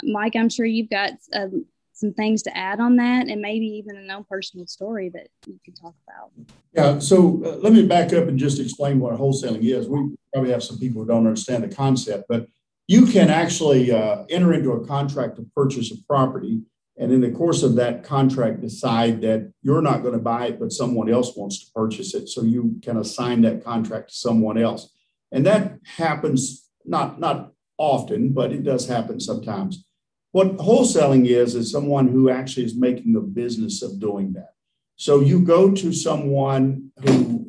Mike, 0.02 0.34
I'm 0.34 0.48
sure 0.48 0.66
you've 0.66 0.90
got 0.90 1.12
uh, 1.32 1.46
some 1.92 2.12
things 2.12 2.42
to 2.42 2.56
add 2.56 2.80
on 2.80 2.96
that 2.96 3.28
and 3.28 3.40
maybe 3.40 3.66
even 3.66 3.96
an 3.96 4.10
own 4.10 4.24
personal 4.28 4.66
story 4.66 5.08
that 5.10 5.28
you 5.46 5.60
can 5.64 5.74
talk 5.74 5.94
about. 6.08 6.32
Yeah, 6.72 6.98
so 6.98 7.40
uh, 7.44 7.56
let 7.62 7.72
me 7.72 7.86
back 7.86 8.12
up 8.12 8.26
and 8.26 8.38
just 8.38 8.58
explain 8.58 8.98
what 8.98 9.14
wholesaling 9.14 9.62
is. 9.62 9.88
We 9.88 10.16
probably 10.32 10.50
have 10.50 10.64
some 10.64 10.78
people 10.78 11.02
who 11.02 11.08
don't 11.08 11.26
understand 11.26 11.62
the 11.62 11.74
concept, 11.74 12.24
but 12.28 12.48
you 12.88 13.06
can 13.06 13.30
actually 13.30 13.92
uh, 13.92 14.24
enter 14.30 14.52
into 14.52 14.72
a 14.72 14.84
contract 14.84 15.36
to 15.36 15.46
purchase 15.54 15.92
a 15.92 16.02
property 16.08 16.62
and 17.00 17.10
in 17.12 17.22
the 17.22 17.30
course 17.30 17.62
of 17.62 17.76
that 17.76 18.04
contract 18.04 18.60
decide 18.60 19.22
that 19.22 19.50
you're 19.62 19.80
not 19.80 20.02
going 20.02 20.12
to 20.12 20.20
buy 20.20 20.48
it 20.48 20.60
but 20.60 20.70
someone 20.70 21.10
else 21.10 21.34
wants 21.34 21.64
to 21.64 21.72
purchase 21.72 22.14
it. 22.14 22.28
So 22.28 22.42
you 22.42 22.78
can 22.82 22.98
assign 22.98 23.40
that 23.42 23.64
contract 23.64 24.10
to 24.10 24.14
someone 24.14 24.58
else. 24.58 24.92
And 25.32 25.46
that 25.46 25.78
happens 25.96 26.68
not 26.84 27.18
not 27.18 27.52
often 27.78 28.34
but 28.34 28.52
it 28.52 28.62
does 28.62 28.86
happen 28.86 29.18
sometimes. 29.18 29.84
What 30.32 30.58
wholesaling 30.58 31.26
is 31.26 31.54
is 31.54 31.72
someone 31.72 32.06
who 32.06 32.28
actually 32.28 32.66
is 32.66 32.76
making 32.76 33.16
a 33.16 33.20
business 33.20 33.82
of 33.82 33.98
doing 33.98 34.34
that. 34.34 34.52
So 34.96 35.20
you 35.20 35.40
go 35.40 35.72
to 35.72 35.92
someone 35.94 36.92
who 37.02 37.46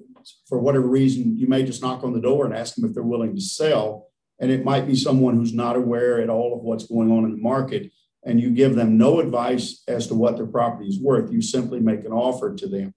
for 0.48 0.60
whatever 0.60 0.88
reason 0.88 1.38
you 1.38 1.48
may 1.48 1.64
just 1.64 1.82
knock 1.82 2.06
on 2.06 2.14
the 2.14 2.22
door 2.22 2.46
and 2.46 2.56
ask 2.56 2.76
them 2.76 2.86
if 2.86 2.94
they're 2.94 3.04
willing 3.04 3.36
to 3.36 3.42
sell. 3.42 4.08
And 4.40 4.50
it 4.50 4.64
might 4.64 4.88
be 4.88 4.96
someone 4.96 5.36
who's 5.36 5.54
not 5.54 5.76
aware 5.76 6.22
at 6.22 6.30
all 6.30 6.56
of 6.56 6.64
what's 6.64 6.88
going 6.88 7.12
on 7.12 7.26
in 7.26 7.32
the 7.32 7.38
market 7.38 7.92
and 8.24 8.40
you 8.40 8.52
give 8.52 8.76
them 8.76 8.98
no 8.98 9.20
advice 9.20 9.84
as 9.88 10.08
to 10.08 10.16
what 10.16 10.38
their 10.38 10.46
property 10.46 10.88
is 10.88 11.00
worth. 11.00 11.32
You 11.32 11.42
simply 11.42 11.80
make 11.80 12.06
an 12.06 12.12
offer 12.12 12.56
to 12.56 12.68
them 12.68 12.94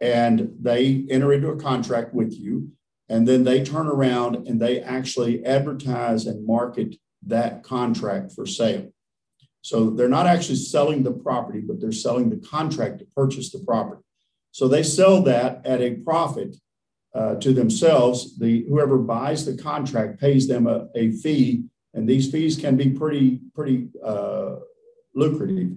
and 0.00 0.52
they 0.60 1.06
enter 1.10 1.32
into 1.32 1.48
a 1.48 1.56
contract 1.56 2.12
with 2.12 2.32
you. 2.32 2.72
And 3.08 3.26
then 3.26 3.44
they 3.44 3.62
turn 3.62 3.86
around 3.86 4.48
and 4.48 4.60
they 4.60 4.80
actually 4.80 5.44
advertise 5.44 6.26
and 6.26 6.46
market 6.46 6.96
that 7.26 7.62
contract 7.62 8.32
for 8.32 8.46
sale. 8.46 8.92
So 9.60 9.90
they're 9.90 10.08
not 10.08 10.26
actually 10.26 10.56
selling 10.56 11.04
the 11.04 11.12
property, 11.12 11.60
but 11.60 11.80
they're 11.80 11.92
selling 11.92 12.30
the 12.30 12.36
contract 12.36 12.98
to 12.98 13.06
purchase 13.14 13.52
the 13.52 13.60
property. 13.60 14.02
So 14.50 14.66
they 14.66 14.82
sell 14.82 15.22
that 15.22 15.64
at 15.64 15.80
a 15.80 15.94
profit 15.96 16.56
uh, 17.14 17.36
to 17.36 17.52
themselves. 17.52 18.38
The 18.38 18.64
whoever 18.68 18.98
buys 18.98 19.44
the 19.46 19.56
contract 19.56 20.20
pays 20.20 20.48
them 20.48 20.66
a, 20.66 20.88
a 20.96 21.12
fee 21.12 21.64
and 21.94 22.08
these 22.08 22.30
fees 22.30 22.56
can 22.56 22.76
be 22.76 22.90
pretty 22.90 23.40
pretty 23.54 23.88
uh, 24.04 24.56
lucrative. 25.14 25.72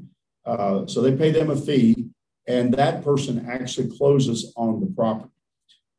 Uh, 0.45 0.85
so 0.85 1.01
they 1.01 1.15
pay 1.15 1.31
them 1.31 1.49
a 1.49 1.55
fee, 1.55 2.07
and 2.47 2.73
that 2.73 3.03
person 3.03 3.45
actually 3.49 3.95
closes 3.97 4.53
on 4.55 4.79
the 4.79 4.87
property. 4.87 5.31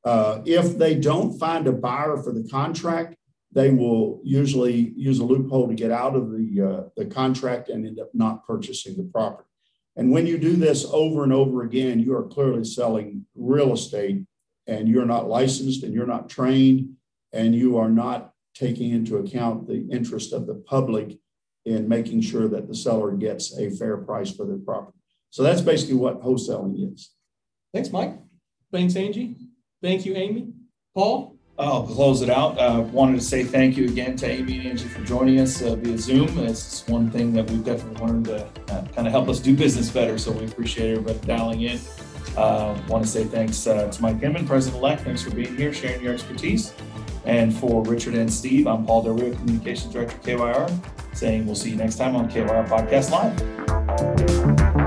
Uh, 0.04 0.40
if 0.46 0.78
they 0.78 0.94
don't 0.94 1.36
find 1.38 1.66
a 1.66 1.72
buyer 1.72 2.16
for 2.16 2.32
the 2.32 2.48
contract, 2.48 3.16
they 3.52 3.70
will 3.70 4.20
usually 4.22 4.92
use 4.96 5.18
a 5.18 5.24
loophole 5.24 5.66
to 5.66 5.74
get 5.74 5.90
out 5.90 6.14
of 6.14 6.30
the 6.30 6.62
uh, 6.62 6.88
the 6.96 7.06
contract 7.06 7.68
and 7.68 7.86
end 7.86 7.98
up 7.98 8.10
not 8.14 8.46
purchasing 8.46 8.96
the 8.96 9.10
property. 9.12 9.48
And 9.96 10.12
when 10.12 10.26
you 10.26 10.36
do 10.36 10.56
this 10.56 10.84
over 10.92 11.24
and 11.24 11.32
over 11.32 11.62
again, 11.62 12.00
you 12.00 12.14
are 12.14 12.28
clearly 12.28 12.64
selling 12.64 13.24
real 13.34 13.72
estate, 13.72 14.24
and 14.66 14.88
you're 14.88 15.06
not 15.06 15.28
licensed, 15.28 15.82
and 15.82 15.94
you're 15.94 16.06
not 16.06 16.28
trained, 16.28 16.90
and 17.32 17.54
you 17.54 17.78
are 17.78 17.88
not 17.88 18.32
taking 18.58 18.90
into 18.90 19.18
account 19.18 19.66
the 19.66 19.86
interest 19.90 20.32
of 20.32 20.46
the 20.46 20.54
public 20.54 21.18
in 21.64 21.88
making 21.88 22.20
sure 22.20 22.48
that 22.48 22.68
the 22.68 22.74
seller 22.74 23.12
gets 23.12 23.56
a 23.58 23.70
fair 23.70 23.96
price 23.96 24.30
for 24.30 24.46
their 24.46 24.58
property. 24.58 24.96
So 25.30 25.42
that's 25.42 25.60
basically 25.60 25.96
what 25.96 26.22
wholesaling 26.22 26.92
is. 26.92 27.10
Thanks, 27.74 27.90
Mike. 27.90 28.14
Thanks, 28.72 28.96
Angie. 28.96 29.36
Thank 29.82 30.06
you, 30.06 30.14
Amy. 30.14 30.52
Paul? 30.94 31.36
I'll 31.58 31.86
close 31.86 32.22
it 32.22 32.30
out. 32.30 32.58
Uh, 32.58 32.82
wanted 32.92 33.16
to 33.16 33.24
say 33.24 33.42
thank 33.42 33.76
you 33.76 33.86
again 33.86 34.16
to 34.16 34.30
Amy 34.30 34.58
and 34.58 34.68
Angie 34.68 34.88
for 34.88 35.02
joining 35.04 35.40
us 35.40 35.62
uh, 35.62 35.74
via 35.74 35.96
Zoom. 35.98 36.38
It's 36.38 36.86
one 36.86 37.10
thing 37.10 37.32
that 37.32 37.50
we've 37.50 37.64
definitely 37.64 38.06
learned 38.06 38.26
to 38.26 38.44
uh, 38.44 38.86
kind 38.94 39.06
of 39.06 39.12
help 39.12 39.28
us 39.28 39.40
do 39.40 39.56
business 39.56 39.90
better. 39.90 40.18
So 40.18 40.32
we 40.32 40.44
appreciate 40.44 40.90
everybody 40.92 41.18
dialing 41.26 41.62
in. 41.62 41.80
Uh, 42.36 42.78
want 42.88 43.02
to 43.04 43.10
say 43.10 43.24
thanks 43.24 43.66
uh, 43.66 43.90
to 43.90 44.02
Mike 44.02 44.22
Inman, 44.22 44.46
President-elect. 44.46 45.02
Thanks 45.02 45.22
for 45.22 45.30
being 45.30 45.56
here, 45.56 45.72
sharing 45.72 46.02
your 46.02 46.12
expertise. 46.12 46.74
And 47.26 47.54
for 47.54 47.82
Richard 47.82 48.14
and 48.14 48.32
Steve, 48.32 48.66
I'm 48.68 48.86
Paul 48.86 49.02
Rio, 49.02 49.34
Communications 49.34 49.92
Director, 49.92 50.16
KYR, 50.18 50.70
saying 51.12 51.44
we'll 51.44 51.56
see 51.56 51.70
you 51.70 51.76
next 51.76 51.96
time 51.96 52.14
on 52.14 52.30
KYR 52.30 52.68
Podcast 52.68 53.10
Live. 53.10 54.85